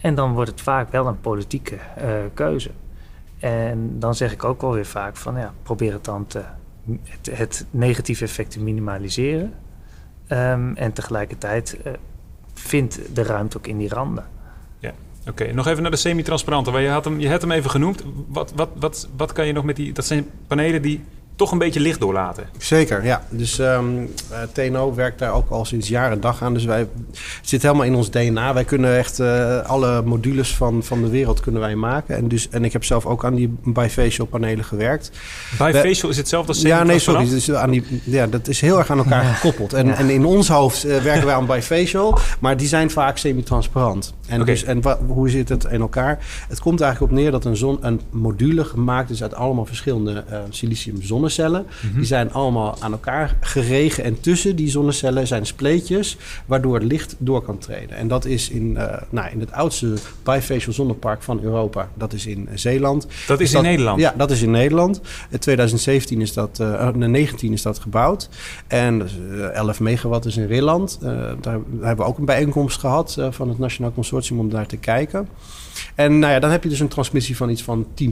En 0.00 0.14
dan 0.14 0.32
wordt 0.32 0.50
het 0.50 0.60
vaak 0.60 0.90
wel 0.90 1.06
een 1.06 1.20
politieke 1.20 1.74
uh, 1.74 2.04
keuze. 2.34 2.70
En 3.38 3.98
dan 3.98 4.14
zeg 4.14 4.32
ik 4.32 4.44
ook 4.44 4.60
wel 4.60 4.72
weer 4.72 4.86
vaak 4.86 5.16
van 5.16 5.36
ja, 5.36 5.52
probeer 5.62 5.92
het 5.92 6.04
dan 6.04 6.26
te, 6.26 6.42
het, 7.04 7.30
het 7.38 7.66
negatieve 7.70 8.24
effect 8.24 8.50
te 8.50 8.60
minimaliseren. 8.60 9.52
Um, 10.28 10.76
en 10.76 10.92
tegelijkertijd 10.92 11.78
uh, 11.86 11.92
vindt 12.54 13.00
de 13.14 13.22
ruimte 13.22 13.56
ook 13.56 13.66
in 13.66 13.78
die 13.78 13.88
randen. 13.88 14.24
Ja, 14.78 14.92
oké. 15.28 15.52
Nog 15.52 15.66
even 15.66 15.82
naar 15.82 15.90
de 15.90 15.96
semi-transparante. 15.96 16.78
Je 16.78 16.88
had 16.88 17.04
hem, 17.04 17.20
je 17.20 17.30
had 17.30 17.40
hem 17.40 17.50
even 17.50 17.70
genoemd. 17.70 18.04
Wat, 18.28 18.52
wat, 18.54 18.68
wat, 18.74 19.08
wat 19.16 19.32
kan 19.32 19.46
je 19.46 19.52
nog 19.52 19.64
met 19.64 19.76
die... 19.76 19.92
Dat 19.92 20.04
zijn 20.04 20.26
panelen 20.46 20.82
die 20.82 21.04
toch 21.36 21.52
een 21.52 21.58
beetje 21.58 21.80
licht 21.80 22.00
doorlaten. 22.00 22.44
Zeker, 22.58 23.04
ja. 23.04 23.22
Dus 23.30 23.58
um, 23.58 23.66
ehm, 23.66 24.02
uh, 24.32 24.68
TNO 24.70 24.94
werkt 24.94 25.18
daar 25.18 25.32
ook 25.32 25.50
al 25.50 25.64
sinds 25.64 25.88
jaren 25.88 26.12
en 26.12 26.20
dag 26.20 26.42
aan. 26.42 26.54
Dus 26.54 26.64
wij 26.64 26.78
het 26.78 27.48
zit 27.48 27.62
helemaal 27.62 27.84
in 27.84 27.94
ons 27.94 28.10
DNA. 28.10 28.54
Wij 28.54 28.64
kunnen 28.64 28.96
echt 28.96 29.20
uh, 29.20 29.60
alle 29.60 30.02
modules 30.02 30.56
van, 30.56 30.82
van 30.82 31.02
de 31.02 31.08
wereld 31.08 31.40
kunnen 31.40 31.60
wij 31.60 31.74
maken. 31.74 32.16
En, 32.16 32.28
dus, 32.28 32.48
en 32.48 32.64
ik 32.64 32.72
heb 32.72 32.84
zelf 32.84 33.06
ook 33.06 33.24
aan 33.24 33.34
die 33.34 33.56
bifacial 33.64 34.26
panelen 34.26 34.64
gewerkt. 34.64 35.10
Bifacial 35.58 36.10
is 36.10 36.16
hetzelfde 36.16 36.48
als 36.48 36.60
Ja, 36.60 36.82
nee, 36.82 36.98
sorry. 36.98 37.28
Dus 37.28 37.52
aan 37.52 37.70
die, 37.70 38.02
ja, 38.04 38.26
dat 38.26 38.48
is 38.48 38.60
heel 38.60 38.78
erg 38.78 38.90
aan 38.90 38.98
elkaar 38.98 39.24
gekoppeld. 39.24 39.72
En, 39.72 39.86
ja. 39.86 39.94
en 39.94 40.10
in 40.10 40.24
ons 40.24 40.48
hoofd 40.48 40.86
uh, 40.86 40.96
werken 40.96 41.26
wij 41.26 41.34
aan 41.34 41.46
bifacial, 41.46 42.18
maar 42.40 42.56
die 42.56 42.68
zijn 42.68 42.90
vaak 42.90 43.18
semi-transparant. 43.18 44.14
En, 44.26 44.40
okay. 44.40 44.54
dus, 44.54 44.64
en 44.64 44.82
hoe 45.06 45.30
zit 45.30 45.48
het 45.48 45.64
in 45.64 45.80
elkaar? 45.80 46.18
Het 46.48 46.60
komt 46.60 46.80
eigenlijk 46.80 47.12
op 47.12 47.18
neer 47.18 47.30
dat 47.30 47.44
een, 47.44 47.56
zon, 47.56 47.78
een 47.80 48.00
module 48.10 48.64
gemaakt 48.64 49.10
is 49.10 49.22
uit 49.22 49.34
allemaal 49.34 49.66
verschillende 49.66 50.24
silicium 50.48 51.02
zonnecellen. 51.30 51.66
Mhm. 51.82 51.96
Die 51.96 52.06
zijn 52.06 52.32
allemaal 52.32 52.76
aan 52.80 52.92
elkaar 52.92 53.36
geregen. 53.40 54.04
En 54.04 54.20
tussen 54.20 54.56
die 54.56 54.68
zonnecellen 54.68 55.26
zijn 55.26 55.46
spleetjes 55.46 56.16
waardoor 56.46 56.74
het 56.74 56.82
licht 56.82 57.16
door 57.18 57.42
kan 57.42 57.58
treden. 57.58 57.96
En 57.96 58.08
dat 58.08 58.24
is 58.24 58.50
in, 58.50 58.70
uh, 58.70 58.96
nou, 59.10 59.30
in 59.30 59.40
het 59.40 59.52
oudste 59.52 59.94
bifacial 60.22 60.72
zonnepark 60.72 61.22
van 61.22 61.40
Europa. 61.42 61.88
Dat 61.94 62.12
is 62.12 62.26
in 62.26 62.48
Zeeland. 62.54 63.06
Dat 63.26 63.40
is 63.40 63.52
in 63.52 63.62
Nederland? 63.62 64.00
Ja, 64.00 64.14
dat 64.16 64.30
is 64.30 64.42
in 64.42 64.50
Nederland. 64.50 65.00
In 65.30 65.38
2017 65.38 66.20
is 66.20 66.32
dat, 66.32 66.58
uh, 66.60 66.88
19 66.88 67.52
is 67.52 67.62
dat 67.62 67.78
gebouwd. 67.78 68.28
En 68.66 69.08
uh, 69.30 69.44
11 69.44 69.80
megawatt 69.80 70.24
is 70.24 70.36
in 70.36 70.46
Rilland. 70.46 70.98
Uh, 71.02 71.08
daar 71.40 71.58
hebben 71.80 72.04
we 72.04 72.10
ook 72.10 72.18
een 72.18 72.24
bijeenkomst 72.24 72.78
gehad 72.78 73.16
uh, 73.18 73.26
van 73.30 73.48
het 73.48 73.58
Nationaal 73.58 73.92
Consortium 73.92 74.38
om 74.38 74.50
daar 74.50 74.66
te 74.66 74.76
kijken. 74.76 75.28
En 75.94 76.18
nou 76.18 76.32
ja, 76.32 76.38
dan 76.38 76.50
heb 76.50 76.62
je 76.62 76.68
dus 76.68 76.80
een 76.80 76.88
transmissie 76.88 77.36
van 77.36 77.50
iets 77.50 77.62
van 77.62 77.86
10%. 77.86 78.06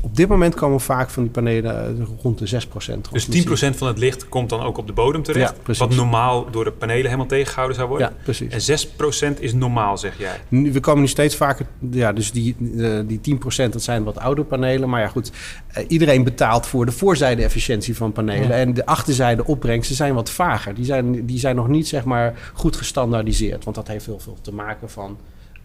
Op 0.00 0.16
dit 0.16 0.28
moment 0.28 0.54
komen 0.54 0.80
vaak 0.80 1.10
van 1.10 1.22
die 1.22 1.32
panelen 1.32 2.06
rond 2.22 2.38
de 2.38 2.46
6%. 2.54 3.00
Dus 3.12 3.28
10% 3.46 3.50
van 3.76 3.88
het 3.88 3.98
licht 3.98 4.28
komt 4.28 4.48
dan 4.48 4.60
ook 4.60 4.78
op 4.78 4.86
de 4.86 4.92
bodem 4.92 5.22
terecht? 5.22 5.54
Ja, 5.66 5.74
wat 5.74 5.94
normaal 5.94 6.50
door 6.50 6.64
de 6.64 6.72
panelen 6.72 7.04
helemaal 7.04 7.26
tegengehouden 7.26 7.76
zou 7.76 7.88
worden? 7.88 8.08
Ja, 8.08 8.22
precies. 8.22 8.68
En 8.68 9.32
6% 9.36 9.40
is 9.40 9.52
normaal, 9.52 9.98
zeg 9.98 10.18
jij? 10.18 10.40
we 10.72 10.80
komen 10.80 11.00
nu 11.00 11.08
steeds 11.08 11.36
vaker... 11.36 11.66
Ja, 11.90 12.12
dus 12.12 12.32
die, 12.32 12.56
uh, 12.60 13.00
die 13.06 13.38
10% 13.66 13.68
dat 13.70 13.82
zijn 13.82 14.04
wat 14.04 14.18
oude 14.18 14.44
panelen. 14.44 14.88
Maar 14.88 15.00
ja, 15.00 15.08
goed. 15.08 15.32
Uh, 15.78 15.84
iedereen 15.88 16.24
betaalt 16.24 16.66
voor 16.66 16.86
de 16.86 16.92
voorzijde-efficiëntie 16.92 17.96
van 17.96 18.12
panelen. 18.12 18.48
Ja. 18.48 18.54
En 18.54 18.74
de 18.74 18.86
achterzijde 18.86 19.44
opbrengsten 19.44 19.96
zijn 19.96 20.14
wat 20.14 20.30
vager. 20.30 20.74
Die 20.74 20.84
zijn, 20.84 21.26
die 21.26 21.38
zijn 21.38 21.56
nog 21.56 21.68
niet, 21.68 21.88
zeg 21.88 22.04
maar, 22.04 22.50
goed 22.54 22.76
gestandaardiseerd. 22.76 23.64
Want 23.64 23.76
dat 23.76 23.88
heeft 23.88 24.06
heel 24.06 24.18
veel 24.18 24.38
te 24.40 24.54
maken 24.54 24.90
van 24.90 25.18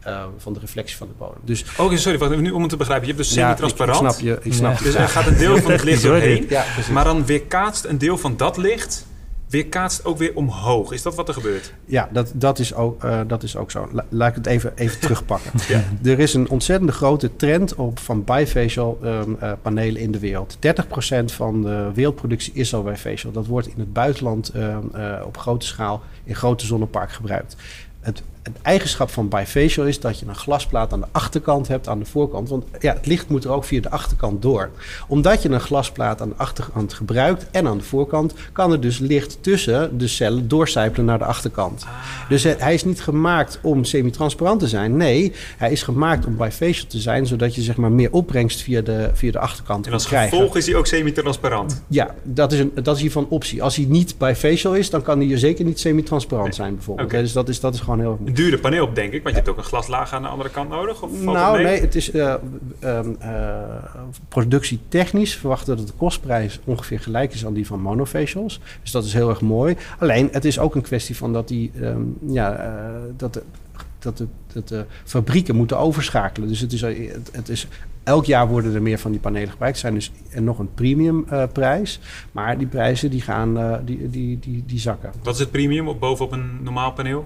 uh, 0.08 0.24
van 0.38 0.54
de 0.54 0.60
reflectie 0.60 0.98
van 0.98 1.08
de 1.08 1.14
bodem. 1.18 1.42
Dus, 1.44 1.66
oh, 1.78 1.96
sorry, 1.96 2.18
wat, 2.18 2.38
nu 2.38 2.52
om 2.52 2.62
het 2.62 2.70
te 2.70 2.78
begrijpen. 2.78 3.08
Je 3.08 3.14
hebt 3.14 3.26
dus 3.26 3.34
semi-transparant. 3.34 4.00
Ja, 4.00 4.08
ik, 4.08 4.14
snap 4.14 4.44
je. 4.44 4.50
Ik 4.50 4.54
snap 4.54 4.78
ja. 4.78 4.84
Dus 4.84 4.96
er 4.96 5.10
gaat 5.10 5.28
een 5.28 5.38
deel 5.38 5.58
van 5.62 5.72
het 5.72 5.84
licht 5.84 6.04
doorheen. 6.04 6.46
Ja, 6.50 6.66
maar 6.92 7.04
dan 7.04 7.26
weerkaatst 7.26 7.86
een 7.86 7.98
deel 7.98 8.18
van 8.18 8.38
dat 8.38 8.58
licht 8.58 9.06
weerkaatst 9.54 10.06
ook 10.06 10.18
weer 10.18 10.36
omhoog. 10.36 10.92
Is 10.92 11.02
dat 11.02 11.16
wat 11.16 11.28
er 11.28 11.34
gebeurt? 11.34 11.74
Ja, 11.86 12.10
dat, 12.12 12.32
dat, 12.36 12.60
is, 12.60 12.74
ook, 12.74 13.04
uh, 13.04 13.22
dat 13.28 13.44
is 13.44 13.56
ook 13.56 13.72
zo. 13.72 13.90
La, 13.92 14.06
laat 14.10 14.30
ik 14.30 14.36
het 14.36 14.46
even, 14.46 14.72
even 14.76 15.00
terugpakken. 15.06 15.52
ja. 15.68 15.84
Er 16.04 16.20
is 16.20 16.34
een 16.34 16.50
ontzettend 16.50 16.92
grote 16.92 17.36
trend 17.36 17.76
op 17.76 18.00
van 18.00 18.24
bifacial 18.24 19.00
um, 19.04 19.38
uh, 19.42 19.52
panelen 19.62 20.02
in 20.02 20.12
de 20.12 20.20
wereld. 20.20 20.58
30% 20.58 20.60
van 21.26 21.62
de 21.62 21.92
wereldproductie 21.94 22.54
is 22.54 22.74
al 22.74 22.84
bifacial. 22.84 23.32
Dat 23.32 23.48
wordt 23.48 23.68
in 23.68 23.80
het 23.80 23.94
buitenland 23.94 24.52
uh, 24.56 24.78
op 25.26 25.38
grote 25.38 25.66
schaal 25.66 26.02
in 26.24 26.36
grote 26.36 26.66
zonneparken 26.66 27.16
gebruikt. 27.16 27.56
Het 28.00 28.24
het 28.44 28.56
eigenschap 28.62 29.10
van 29.10 29.28
bifacial 29.30 29.86
is 29.86 30.00
dat 30.00 30.20
je 30.20 30.26
een 30.28 30.36
glasplaat 30.36 30.94
aan 30.94 31.00
de 31.00 31.06
achterkant 31.12 31.68
hebt, 31.68 31.88
aan 31.88 32.00
de 32.00 32.06
voorkant. 32.06 32.50
Want 32.50 32.66
ja, 32.80 32.94
het 32.94 33.06
licht 33.06 33.30
moet 33.30 33.44
er 33.44 33.52
ook 33.52 33.64
via 33.64 33.82
de 33.82 33.90
achterkant 33.90 34.42
door. 34.42 34.70
Omdat 35.08 35.42
je 35.42 35.50
een 35.50 35.60
glasplaat 35.60 36.22
aan 36.22 36.30
de 36.30 36.36
achterkant 36.38 36.94
gebruikt 36.94 37.46
en 37.52 37.68
aan 37.68 37.78
de 37.78 37.84
voorkant, 37.84 38.34
kan 38.52 38.72
er 38.72 38.82
dus 38.82 38.98
licht 39.00 39.38
tussen 39.42 39.98
de 39.98 40.08
cellen 40.08 40.48
doorcijpelen 40.48 41.06
naar 41.06 41.18
de 41.18 41.26
achterkant. 41.26 41.86
Dus 42.30 42.44
eh, 42.46 42.54
hij 42.58 42.74
is 42.74 42.84
niet 42.84 43.02
gemaakt 43.02 43.60
om 43.62 43.84
semi-transparant 43.84 44.60
te 44.60 44.68
zijn. 44.68 44.98
Nee, 44.98 45.34
hij 45.58 45.72
is 45.72 45.84
gemaakt 45.84 46.26
om 46.26 46.38
bifacial 46.38 46.88
te 46.88 47.00
zijn, 47.00 47.26
zodat 47.28 47.56
je 47.56 47.62
zeg 47.62 47.76
maar 47.78 47.92
meer 47.92 48.12
opbrengst 48.12 48.62
via 48.62 48.82
de, 48.82 49.10
via 49.14 49.32
de 49.32 49.40
achterkant 49.40 49.78
En 49.78 49.84
kan 49.84 49.94
als 49.94 50.08
krijgen. 50.08 50.38
gevolg 50.38 50.56
is 50.58 50.66
hij 50.66 50.76
ook 50.76 50.88
semi-transparant. 50.88 51.84
Ja, 51.88 52.16
dat 52.24 52.52
is, 52.52 52.60
een, 52.60 52.72
dat 52.84 52.96
is 52.96 53.02
hiervan 53.02 53.26
optie. 53.30 53.64
Als 53.64 53.76
hij 53.76 53.86
niet 53.86 54.18
bifacial 54.18 54.76
is, 54.76 54.90
dan 54.90 55.02
kan 55.02 55.20
hij 55.22 55.38
zeker 55.38 55.66
niet 55.66 55.80
semi-transparant 55.80 56.48
Nee. 56.48 56.56
zijn 56.58 56.76
bijvoorbeeld. 56.76 57.10
Dus 57.10 57.34
dat 57.34 57.50
is, 57.50 57.60
dat 57.60 57.74
is 57.74 57.80
gewoon 57.80 58.00
heel 58.00 58.18
erg 58.26 58.33
Dure 58.34 58.58
paneel, 58.58 58.94
denk 58.94 59.14
ik, 59.14 59.24
want 59.24 59.36
je 59.36 59.42
hebt 59.42 59.50
ook 59.50 59.58
een 59.58 59.64
glaslaag 59.64 60.14
aan 60.14 60.22
de 60.22 60.28
andere 60.28 60.50
kant 60.50 60.70
nodig. 60.70 61.02
Of 61.02 61.22
Nou, 61.22 61.58
het 61.58 61.66
nee, 61.66 61.82
het 61.82 61.96
is 61.96 62.12
eh, 62.12 62.34
ehm, 62.80 63.10
eh, 63.20 63.34
productietechnisch 64.28 65.36
verwachten 65.36 65.78
dat 65.78 65.88
de 65.88 65.94
kostprijs 65.98 66.60
ongeveer 66.64 67.00
gelijk 67.00 67.34
is 67.34 67.46
aan 67.46 67.54
die 67.54 67.68
van 67.68 67.80
monofacials. 67.80 68.60
Dus 68.82 68.92
dat 68.92 69.06
is 69.06 69.14
heel 69.14 69.30
erg 69.30 69.42
mooi. 69.42 69.76
Alleen, 70.00 70.30
het 70.32 70.46
is 70.46 70.60
ook 70.60 70.76
een 70.76 70.82
kwestie 70.82 71.18
van 71.18 71.34
dat 71.34 71.48
die, 71.48 71.72
ehm, 71.82 72.02
ja, 72.28 72.56
eh, 72.56 73.02
dat 73.18 73.34
de, 73.34 73.44
dat 74.00 74.18
de, 74.18 74.28
dat 74.54 74.68
de 74.68 74.86
fabrieken 75.04 75.56
moeten 75.56 75.78
overschakelen. 75.78 76.48
Dus 76.48 76.60
het 76.60 76.74
is, 76.74 76.82
het, 76.82 77.30
het 77.32 77.50
is 77.50 77.68
elk 78.04 78.26
jaar 78.26 78.48
worden 78.48 78.76
er 78.76 78.82
meer 78.82 79.00
van 79.00 79.12
die 79.12 79.20
panelen 79.20 79.50
gebruikt. 79.50 79.78
Zijn 79.78 79.94
dus 79.94 80.12
en 80.30 80.44
nog 80.44 80.60
een 80.60 80.74
premium 80.74 81.26
prijs. 81.54 82.00
Maar 82.32 82.58
die 82.58 82.68
prijzen 82.68 83.10
die 83.10 83.22
gaan, 83.22 83.82
die, 83.86 84.10
die, 84.10 84.40
die, 84.40 84.64
die 84.68 84.80
zakken. 84.80 85.12
Wat 85.24 85.34
is 85.34 85.40
het 85.40 85.52
premium 85.52 85.88
op, 85.88 86.00
bovenop 86.00 86.32
een 86.32 86.64
normaal 86.64 86.92
paneel? 86.92 87.26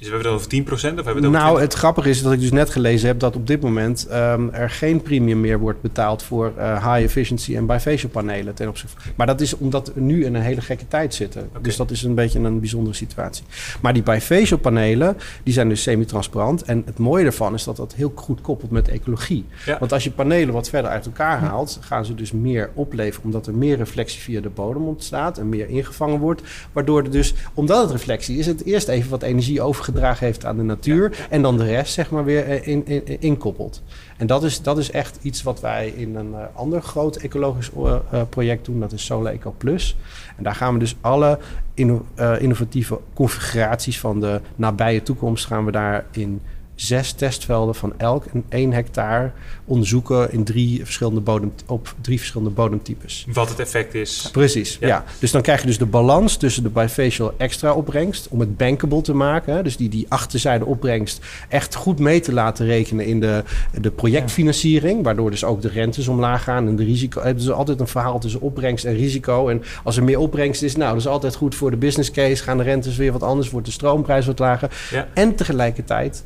Is 0.00 0.06
we 0.08 0.12
hebben 0.14 0.32
het 0.32 0.40
over 0.40 0.62
10% 0.62 0.70
of 0.72 0.80
hebben 0.82 1.04
we 1.04 1.08
het 1.08 1.16
over 1.18 1.30
Nou, 1.30 1.44
20? 1.46 1.62
het 1.62 1.74
grappige 1.74 2.08
is 2.08 2.22
dat 2.22 2.32
ik 2.32 2.40
dus 2.40 2.50
net 2.50 2.70
gelezen 2.70 3.08
heb 3.08 3.18
dat 3.18 3.36
op 3.36 3.46
dit 3.46 3.60
moment 3.60 4.06
ehm, 4.06 4.48
er 4.52 4.70
geen 4.70 5.02
premium 5.02 5.40
meer 5.40 5.58
wordt 5.58 5.80
betaald 5.80 6.22
voor 6.22 6.52
eh, 6.56 6.72
high 6.92 7.04
efficiency 7.04 7.56
en 7.56 7.66
bifacial 7.66 8.10
panelen. 8.10 8.54
Ten 8.54 8.68
opzichte 8.68 9.00
van- 9.00 9.12
maar 9.16 9.26
dat 9.26 9.40
is 9.40 9.56
omdat 9.56 9.92
we 9.94 10.00
nu 10.00 10.24
in 10.24 10.34
een 10.34 10.42
hele 10.42 10.60
gekke 10.60 10.88
tijd 10.88 11.14
zitten. 11.14 11.48
Dus 11.62 11.76
dat 11.76 11.90
is 11.90 12.02
een 12.02 12.14
beetje 12.14 12.38
een 12.38 12.60
bijzondere 12.60 12.96
situatie. 12.96 13.44
Maar 13.80 13.92
die 13.92 14.02
bifacial 14.02 14.58
panelen, 14.58 15.16
die 15.42 15.52
zijn 15.54 15.68
dus 15.68 15.82
semi-transparant. 15.82 16.62
En 16.62 16.82
het 16.86 16.98
mooie 16.98 17.24
ervan 17.24 17.54
is 17.54 17.64
dat 17.64 17.76
dat 17.76 17.94
heel 17.94 18.12
goed 18.14 18.40
koppelt 18.40 18.70
met 18.70 18.88
ecologie. 18.88 19.44
Ja. 19.66 19.76
Want 19.78 19.92
als 19.92 20.04
je 20.04 20.10
panelen 20.10 20.54
wat 20.54 20.68
verder 20.68 20.90
uit 20.90 21.06
elkaar 21.06 21.38
haalt, 21.38 21.78
gaan 21.80 22.04
ze 22.04 22.14
dus 22.14 22.32
meer 22.32 22.70
opleveren. 22.74 23.24
Omdat 23.24 23.46
er 23.46 23.54
meer 23.54 23.76
reflectie 23.76 24.20
via 24.20 24.40
de 24.40 24.48
bodem 24.48 24.82
ontstaat 24.86 25.38
en 25.38 25.48
meer 25.48 25.68
ingevangen 25.68 26.18
wordt. 26.18 26.42
Waardoor 26.72 27.02
er 27.02 27.10
dus, 27.10 27.34
omdat 27.54 27.82
het 27.82 27.90
reflectie 27.90 28.38
is, 28.38 28.46
het 28.46 28.64
eerst 28.64 28.88
even 28.88 29.10
wat 29.10 29.22
energie 29.22 29.60
overgedragen 29.90 30.26
heeft 30.26 30.44
aan 30.44 30.56
de 30.56 30.62
natuur. 30.62 31.26
En 31.30 31.42
dan 31.42 31.56
de 31.56 31.64
rest 31.64 31.92
zeg 31.92 32.10
maar 32.10 32.24
weer 32.24 32.44
eh, 32.44 32.66
in, 32.66 32.86
in, 32.86 33.20
inkoppelt. 33.20 33.82
En 34.16 34.26
dat 34.26 34.44
is, 34.44 34.62
dat 34.62 34.78
is 34.78 34.90
echt 34.90 35.18
iets 35.22 35.42
wat 35.42 35.60
wij 35.60 35.88
in 35.88 36.16
een 36.16 36.34
eh, 36.34 36.40
ander 36.54 36.82
groot 36.82 37.16
ecologisch 37.16 37.70
eh, 37.74 38.22
project 38.28 38.64
doen. 38.64 38.80
Dat 38.80 38.92
is 38.92 39.04
Solar 39.04 39.32
Eco 39.32 39.54
Plus. 39.58 39.96
En 40.36 40.42
daar 40.42 40.54
gaan 40.54 40.72
we 40.72 40.78
dus 40.78 40.96
alle 41.00 41.38
inno- 41.74 42.06
innovatieve 42.38 42.98
configuraties 43.14 44.00
van 44.00 44.20
de 44.20 44.40
nabije 44.56 45.02
toekomst 45.02 45.46
gaan 45.46 45.64
we 45.64 45.72
daar 45.72 46.04
in 46.10 46.40
zes 46.80 47.12
testvelden 47.12 47.74
van 47.74 47.92
elk 47.96 48.24
een 48.32 48.44
1 48.48 48.72
hectare 48.72 49.30
onderzoeken 49.64 50.32
in 50.32 50.44
drie 50.44 50.84
verschillende 50.84 51.20
bodem, 51.20 51.52
op 51.66 51.94
drie 52.00 52.18
verschillende 52.18 52.52
bodemtypes. 52.52 53.26
Wat 53.32 53.48
het 53.48 53.58
effect 53.58 53.94
is. 53.94 54.28
Precies, 54.32 54.76
Ja. 54.80 54.86
ja. 54.86 55.04
Dus 55.18 55.30
dan 55.30 55.42
krijg 55.42 55.60
je 55.60 55.66
dus 55.66 55.78
de 55.78 55.86
balans 55.86 56.36
tussen 56.36 56.62
de 56.62 56.68
bifacial 56.68 57.34
extra 57.36 57.72
opbrengst... 57.72 58.28
om 58.28 58.40
het 58.40 58.56
bankable 58.56 59.00
te 59.00 59.14
maken. 59.14 59.54
hè. 59.54 59.62
Dus 59.62 59.76
die, 59.76 59.88
die 59.88 60.06
achterzijde 60.08 60.64
opbrengst 60.64 61.24
echt 61.48 61.74
goed 61.74 61.98
mee 61.98 62.20
te 62.20 62.32
laten 62.32 62.66
rekenen... 62.66 63.06
in 63.06 63.20
de, 63.20 63.44
de 63.80 63.90
projectfinanciering. 63.90 65.04
Waardoor 65.04 65.30
dus 65.30 65.44
ook 65.44 65.62
de 65.62 65.68
rentes 65.68 66.08
omlaag 66.08 66.42
gaan 66.42 66.68
en 66.68 66.76
de 66.76 66.84
risico... 66.84 67.22
Het 67.22 67.40
is 67.40 67.50
altijd 67.50 67.80
een 67.80 67.88
verhaal 67.88 68.18
tussen 68.18 68.40
opbrengst 68.40 68.84
en 68.84 68.94
risico. 68.94 69.48
En 69.48 69.62
als 69.84 69.96
er 69.96 70.04
meer 70.04 70.18
opbrengst 70.18 70.62
is, 70.62 70.76
nou, 70.76 70.90
dat 70.90 71.00
is 71.00 71.06
altijd 71.06 71.34
goed 71.34 71.54
voor 71.54 71.70
de 71.70 71.76
business 71.76 72.10
case. 72.10 72.42
Gaan 72.42 72.56
de 72.56 72.62
rentes 72.62 72.96
weer 72.96 73.12
wat 73.12 73.22
anders, 73.22 73.50
wordt 73.50 73.66
de 73.66 73.72
stroomprijs 73.72 74.26
wat 74.26 74.38
lager. 74.38 74.70
Ja. 74.90 75.08
En 75.14 75.34
tegelijkertijd 75.34 76.24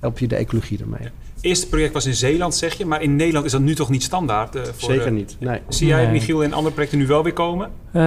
help 0.00 0.18
je 0.18 0.28
de 0.28 0.36
ecologie 0.36 0.78
ermee. 0.80 1.00
Het 1.02 1.48
eerste 1.48 1.68
project 1.68 1.92
was 1.92 2.06
in 2.06 2.14
Zeeland, 2.14 2.54
zeg 2.54 2.74
je. 2.74 2.86
Maar 2.86 3.02
in 3.02 3.16
Nederland 3.16 3.46
is 3.46 3.52
dat 3.52 3.60
nu 3.60 3.74
toch 3.74 3.88
niet 3.90 4.02
standaard? 4.02 4.54
eh, 4.56 4.62
voor 4.62 4.90
Zeker 4.90 5.04
de- 5.04 5.10
niet, 5.10 5.36
nee. 5.40 5.60
Zie 5.68 5.86
jij, 5.86 6.02
Nee. 6.02 6.12
Michiel, 6.12 6.42
in 6.42 6.52
andere 6.52 6.72
projecten 6.74 6.98
nu 6.98 7.06
wel 7.06 7.22
weer 7.22 7.32
komen? 7.32 7.70
Eh, 7.92 8.02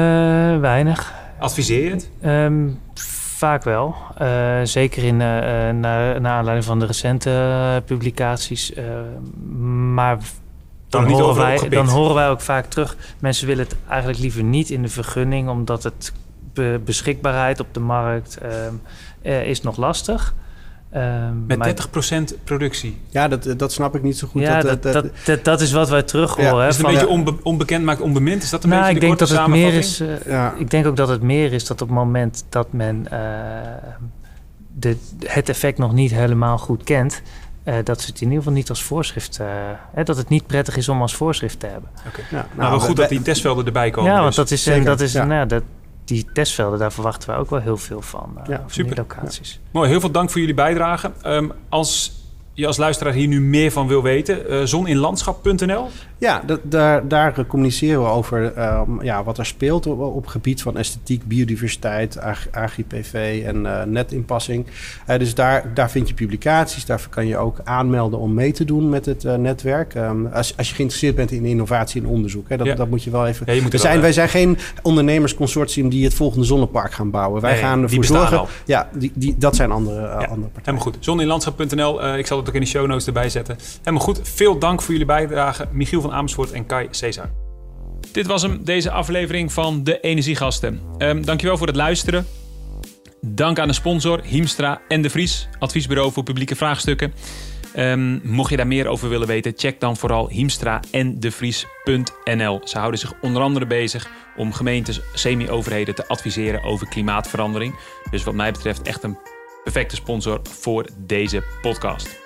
weinig. 0.60 1.14
Adviseer 1.40 1.84
je 1.84 1.90
het? 1.90 2.10
Ehm, 2.22 2.70
vaak 3.38 3.64
wel. 3.64 3.96
Eh, 4.18 4.60
zeker 4.64 5.04
in, 5.04 5.22
eh, 5.22 5.70
eh, 5.70 5.76
naar, 5.76 6.22
naar 6.22 6.32
aanleiding 6.38 6.66
van 6.66 6.80
de 6.80 6.86
recente 6.86 7.30
eh, 7.30 7.76
publicaties. 7.86 8.74
Eh, 8.74 8.84
maar 9.94 10.18
dan 10.90 11.06
niet 11.08 11.20
horen, 11.20 11.36
wij, 11.36 11.70
dan 11.70 11.88
horen 11.88 12.16
wij 12.16 12.30
ook 12.30 12.42
vaak 12.42 12.66
terug. 12.66 12.96
Mensen 13.20 13.48
willen 13.48 13.64
het 13.64 13.76
eigenlijk 13.88 14.20
liever 14.20 14.44
niet 14.44 14.70
in 14.70 14.82
de 14.82 14.88
vergunning, 14.88 15.50
omdat 15.50 15.84
het 15.84 16.14
be- 16.54 16.82
beschikbaarheid 16.86 17.60
op 17.60 17.68
de 17.72 17.80
markt 17.80 18.38
ehm, 18.38 18.74
eh, 19.22 19.48
is 19.48 19.62
nog 19.62 19.78
lastig. 19.78 20.36
Ehm, 20.94 21.46
Met 21.48 21.58
maar- 21.58 21.68
30% 21.68 22.36
productie. 22.44 22.98
Ja, 23.10 23.28
dat, 23.28 23.54
dat 23.58 23.72
snap 23.72 23.96
ik 23.96 24.04
niet 24.04 24.18
zo 24.18 24.28
goed. 24.28 24.42
ja, 24.42 24.62
dat, 24.62 24.84
dat, 24.84 25.06
dat, 25.26 25.44
dat 25.44 25.62
is 25.62 25.72
wat 25.72 25.90
wij 25.90 26.04
terug 26.04 26.38
Ja, 26.38 26.44
horen. 26.50 26.64
hè, 26.64 26.70
Is 26.70 26.78
het 26.78 26.86
een 26.86 26.92
van- 26.92 27.00
beetje 27.02 27.16
onbe- 27.16 27.38
onbekend 27.44 27.84
maakt 27.86 28.02
onbemind? 28.02 28.44
Is 28.44 28.50
dat 28.50 28.64
een 28.64 28.70
nou, 28.70 28.82
beetje 28.82 28.96
ik 28.96 29.02
de 29.02 29.08
denk 29.08 29.20
dat 29.20 29.30
het 29.40 29.48
meer 29.48 29.74
is. 29.74 30.00
eh, 30.00 30.08
Ja. 30.26 30.54
Ik 30.58 30.70
denk 30.70 30.86
ook 30.86 30.96
dat 30.96 31.08
het 31.08 31.22
meer 31.22 31.54
is 31.54 31.66
dat 31.66 31.82
op 31.82 31.88
het 31.88 31.98
moment 31.98 32.46
dat 32.50 32.74
men 32.74 33.08
eh, 33.12 33.20
de, 34.76 34.98
het 35.26 35.50
effect 35.50 35.78
nog 35.78 35.94
niet 35.94 36.12
helemaal 36.12 36.58
goed 36.58 36.84
kent, 36.84 37.22
eh, 37.64 37.76
dat 37.84 38.02
ze 38.02 38.08
het 38.08 38.16
in 38.16 38.24
ieder 38.24 38.38
geval 38.38 38.54
niet 38.54 38.70
als 38.70 38.84
voorschrift. 38.84 39.38
eh, 39.40 39.48
hè, 39.94 40.04
dat 40.04 40.18
het 40.18 40.30
niet 40.30 40.48
prettig 40.48 40.78
is 40.78 40.90
om 40.90 41.02
als 41.02 41.16
voorschrift 41.16 41.60
te 41.60 41.66
hebben. 41.68 41.90
Ja, 42.32 42.46
Nou, 42.58 42.70
wel 42.70 42.80
goed 42.80 42.88
we- 42.96 43.02
dat 43.02 43.10
die 43.10 43.22
testvelden 43.22 43.66
erbij 43.66 43.90
komen. 43.90 44.12
ja, 44.12 44.16
want 44.18 44.28
dus. 44.28 44.36
dat 44.36 44.52
is, 44.52 44.68
en 44.68 44.84
dat 44.84 45.02
is 45.02 45.12
ja. 45.14 45.24
nou 45.26 45.40
ja, 45.40 45.46
dat, 45.46 45.64
die 46.06 46.26
testvelden, 46.34 46.80
daar 46.80 46.92
verwachten 46.92 47.30
we 47.30 47.36
ook 47.36 47.50
wel 47.50 47.60
heel 47.60 47.78
veel 47.78 48.02
van. 48.02 48.34
eh, 48.38 48.48
Ja, 48.48 48.58
van 48.60 48.70
super. 48.70 48.96
die 48.96 49.00
locaties. 49.08 49.60
Mooi, 49.72 49.90
heel 49.90 50.00
veel 50.00 50.12
dank 50.12 50.30
voor 50.30 50.40
jullie 50.40 50.56
bijdrage. 50.56 51.12
Ehm, 51.22 51.50
als 51.70 52.22
je 52.54 52.68
als 52.68 52.78
luisteraar 52.78 53.14
hier 53.14 53.28
nu 53.28 53.42
meer 53.42 53.72
van 53.72 53.88
wil 53.88 54.02
weten, 54.04 54.50
eh 54.50 54.62
zoninlandschap.nl. 54.64 55.88
Ja, 56.18 56.44
daar, 56.64 57.08
daar 57.08 57.38
eh, 57.38 57.46
communiceren 57.48 58.02
we 58.04 58.08
over 58.10 58.54
ehm, 58.54 59.04
ja, 59.04 59.24
wat 59.24 59.38
er 59.38 59.46
speelt 59.46 59.88
op, 59.88 60.28
gebied 60.28 60.62
van 60.62 60.78
esthetiek, 60.78 61.28
biodiversiteit, 61.28 62.20
ag- 62.20 62.48
agri-PV 62.52 63.44
en 63.46 63.66
eh, 63.66 63.84
netinpassing. 63.86 64.66
Eh, 65.06 65.20
dus 65.20 65.36
daar, 65.36 65.72
daar 65.74 65.92
vind 65.92 66.08
je 66.08 66.14
publicaties, 66.14 66.86
daar 66.86 67.08
kan 67.10 67.28
je 67.28 67.38
ook 67.38 67.58
aanmelden 67.64 68.20
om 68.20 68.34
mee 68.34 68.52
te 68.52 68.66
doen 68.66 68.90
met 68.90 69.06
het 69.06 69.26
eh, 69.26 69.36
netwerk. 69.36 69.96
Ehm, 69.96 70.26
als, 70.26 70.58
als 70.58 70.70
je 70.70 70.76
geïnteresseerd 70.76 71.16
bent 71.16 71.32
in 71.32 71.46
innovatie 71.46 72.02
en 72.02 72.08
onderzoek, 72.08 72.50
hè, 72.50 72.58
dat, 72.58 72.68
Ja. 72.68 72.76
dat 72.76 72.90
moet 72.90 73.04
je 73.04 73.10
wel 73.10 73.28
even... 73.28 73.46
Ja, 73.46 73.54
je 73.54 73.62
moet 73.62 73.72
we 73.72 73.78
zijn, 73.78 74.02
wij 74.02 74.14
zijn 74.14 74.30
geen 74.30 74.58
ondernemersconsortium 74.82 75.90
die 75.90 76.04
het 76.04 76.14
volgende 76.14 76.46
zonnepark 76.46 76.94
gaan 76.94 77.10
bouwen. 77.10 77.42
Wij 77.42 77.52
Nee, 77.52 77.62
gaan 77.62 77.82
ervoor 77.82 78.06
zorgen... 78.06 78.40
al. 78.40 78.48
Ja, 78.66 78.90
die, 78.94 79.12
die, 79.16 79.36
dat 79.38 79.56
zijn 79.56 79.72
andere, 79.72 80.00
eh, 80.00 80.12
andere 80.14 80.28
partijen. 80.30 80.52
Helemaal 80.64 80.84
goed. 80.84 80.98
Zoninlandschap.nl. 81.00 82.02
eh 82.04 82.18
ik 82.18 82.28
zal 82.28 82.43
het 82.46 82.56
ook 82.56 82.62
in 82.62 82.62
de 82.62 82.78
show 82.78 82.88
notes 82.88 83.08
erbij 83.08 83.30
zetten. 83.30 83.58
Helemaal 83.78 84.06
goed. 84.06 84.20
Veel 84.24 84.60
dank 84.60 84.82
voor 84.82 84.92
jullie 84.92 85.08
bijdrage. 85.08 85.68
Michiel 85.72 86.02
van 86.02 86.12
Amersfoort 86.12 86.52
en 86.52 86.66
Kai 86.66 86.88
Cesar. 86.92 87.30
Dit 88.12 88.28
was 88.28 88.42
hem, 88.42 88.64
deze 88.64 88.92
aflevering 88.92 89.52
van 89.54 89.84
de 89.84 90.00
Energiegasten. 90.00 90.82
Ehm 90.98 91.22
dankjewel 91.22 91.58
voor 91.58 91.68
het 91.68 91.76
luisteren. 91.76 92.26
Dank 93.22 93.60
aan 93.60 93.68
de 93.68 93.74
sponsor 93.74 94.22
Hiemstra 94.24 94.82
en 94.88 95.02
De 95.02 95.10
Vries, 95.10 95.48
adviesbureau 95.60 96.12
voor 96.12 96.24
publieke 96.24 96.56
vraagstukken. 96.56 97.14
Ehm, 97.74 98.20
mocht 98.24 98.50
je 98.50 98.58
daar 98.58 98.68
meer 98.68 98.88
over 98.88 99.10
willen 99.10 99.28
weten, 99.28 99.54
check 99.56 99.80
dan 99.80 99.98
vooral 99.98 100.30
hiemstra 100.30 100.80
en. 100.92 101.18
Ze 102.64 102.78
houden 102.78 103.00
zich 103.00 103.14
onder 103.22 103.42
andere 103.42 103.66
bezig 103.66 104.10
om 104.38 104.54
gemeentes, 104.54 105.02
semi-overheden 105.14 105.96
te 105.96 106.08
adviseren 106.08 106.64
over 106.64 106.88
klimaatverandering. 106.88 107.76
Dus 108.10 108.24
wat 108.24 108.34
mij 108.34 108.52
betreft 108.52 108.82
echt 108.82 109.04
een 109.04 109.18
perfecte 109.64 109.96
sponsor 109.96 110.40
voor 110.44 110.88
deze 110.98 111.44
podcast. 111.62 112.23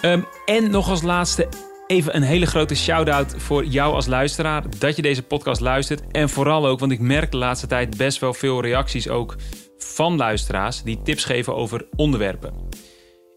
Ehm, 0.00 0.20
en 0.44 0.70
nog 0.70 0.88
als 0.88 1.02
laatste 1.02 1.48
even 1.86 2.16
een 2.16 2.22
hele 2.22 2.46
grote 2.46 2.74
shout-out 2.74 3.34
voor 3.36 3.64
jou 3.64 3.94
als 3.94 4.06
luisteraar. 4.06 4.64
Dat 4.78 4.96
je 4.96 5.02
deze 5.02 5.22
podcast 5.22 5.60
luistert. 5.60 6.02
En 6.10 6.28
vooral 6.28 6.66
ook, 6.66 6.78
want 6.78 6.92
ik 6.92 7.00
merk 7.00 7.30
de 7.30 7.36
laatste 7.36 7.66
tijd 7.66 7.96
best 7.96 8.18
wel 8.18 8.34
veel 8.34 8.62
reacties 8.62 9.08
ook 9.08 9.36
van 9.78 10.16
luisteraars 10.16 10.82
die 10.82 11.02
tips 11.02 11.24
geven 11.24 11.54
over 11.54 11.86
onderwerpen. 11.96 12.54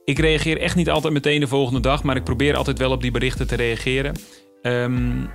Ik 0.03 0.19
reageer 0.19 0.59
echt 0.59 0.75
niet 0.75 0.89
altijd 0.89 1.13
meteen 1.13 1.39
de 1.39 1.47
volgende 1.47 1.79
dag, 1.79 2.03
maar 2.03 2.15
ik 2.15 2.23
probeer 2.23 2.55
altijd 2.55 2.77
wel 2.77 2.91
op 2.91 3.01
die 3.01 3.11
berichten 3.11 3.47
te 3.47 3.55
reageren. 3.55 4.15
Ehm, 4.61 5.25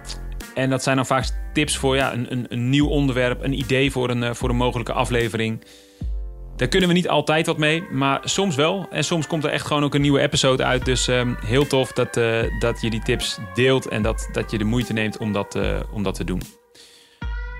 en 0.55 0.71
dat 0.71 0.83
zijn 0.83 0.97
dan 0.97 1.07
vaak 1.07 1.25
tips 1.53 1.77
voor 1.77 1.97
ja, 1.97 2.13
een, 2.13 2.33
een, 2.33 2.47
een 2.49 2.71
nieuw 2.71 2.89
onderwerp, 2.89 3.43
een 3.43 3.59
idee 3.59 3.91
voor 3.91 4.11
een, 4.11 4.23
eh, 4.23 4.35
voor 4.35 4.49
een 4.49 4.57
mogelijke 4.57 4.93
aflevering. 4.93 5.65
Daar 6.59 6.69
kunnen 6.69 6.89
we 6.89 6.95
niet 6.95 7.09
altijd 7.09 7.47
wat 7.47 7.59
mee, 7.59 7.83
maar 7.91 8.21
soms 8.25 8.55
wel. 8.55 8.87
En 8.91 9.05
soms 9.05 9.27
komt 9.27 9.45
er 9.45 9.51
echt 9.51 9.67
gewoon 9.67 9.85
ook 9.85 9.95
een 9.95 10.01
nieuwe 10.01 10.21
episode 10.21 10.65
uit. 10.65 10.85
Dus 10.85 11.09
ehm, 11.09 11.35
heel 11.45 11.67
tof 11.67 11.93
dat, 11.93 12.17
eh, 12.17 12.43
dat 12.59 12.81
je 12.81 12.91
die 12.91 13.03
tips 13.03 13.39
deelt 13.55 13.89
en 13.89 14.03
dat, 14.03 14.29
dat 14.33 14.51
je 14.51 14.59
de 14.59 14.65
moeite 14.65 14.93
neemt 14.93 15.19
om 15.19 15.33
dat, 15.33 15.55
eh, 15.55 15.81
om 15.93 16.03
dat 16.03 16.15
te 16.15 16.25
doen. 16.25 16.43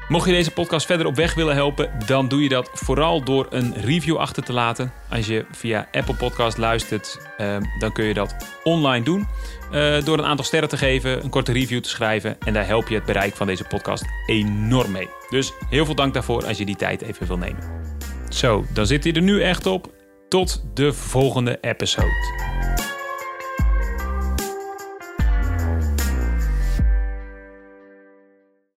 Mocht 0.09 0.27
je 0.27 0.33
deze 0.33 0.51
podcast 0.51 0.87
verder 0.87 1.07
op 1.07 1.15
weg 1.15 1.35
willen 1.35 1.55
helpen, 1.55 1.91
dan 2.07 2.29
doe 2.29 2.43
je 2.43 2.49
dat 2.49 2.71
vooral 2.73 3.25
door 3.25 3.47
een 3.51 3.75
review 3.75 4.17
achter 4.17 4.43
te 4.43 4.53
laten. 4.53 4.93
Als 5.11 5.27
je 5.27 5.45
via 5.51 5.89
Apple 5.93 6.15
Podcast 6.15 6.57
luistert, 6.57 7.29
eh, 7.37 7.57
dan 7.79 7.93
kun 7.93 8.05
je 8.05 8.15
dat 8.15 8.37
online 8.65 9.05
doen. 9.05 9.27
Eh, 9.71 10.05
door 10.05 10.19
een 10.19 10.25
aantal 10.25 10.45
sterren 10.45 10.69
te 10.69 10.77
geven, 10.77 11.25
een 11.25 11.31
korte 11.31 11.53
review 11.53 11.81
te 11.81 11.89
schrijven. 11.89 12.37
En 12.41 12.53
daar 12.53 12.67
help 12.67 12.89
je 12.89 12.95
het 12.95 13.05
bereik 13.05 13.37
van 13.37 13.47
deze 13.47 13.65
podcast 13.65 14.05
enorm 14.27 14.93
mee. 14.93 15.09
Dus 15.31 15.53
heel 15.71 15.85
veel 15.85 15.95
dank 15.95 16.15
daarvoor 16.15 16.47
als 16.47 16.59
je 16.59 16.65
die 16.65 16.77
tijd 16.77 17.03
even 17.03 17.27
wil 17.27 17.39
nemen. 17.39 17.97
Zo, 18.29 18.65
dan 18.73 18.87
zit 18.87 19.05
hij 19.05 19.13
er 19.13 19.23
nu 19.23 19.43
echt 19.43 19.67
op. 19.67 19.93
Tot 20.29 20.65
de 20.75 20.93
volgende 20.93 21.59
episode. 21.61 22.88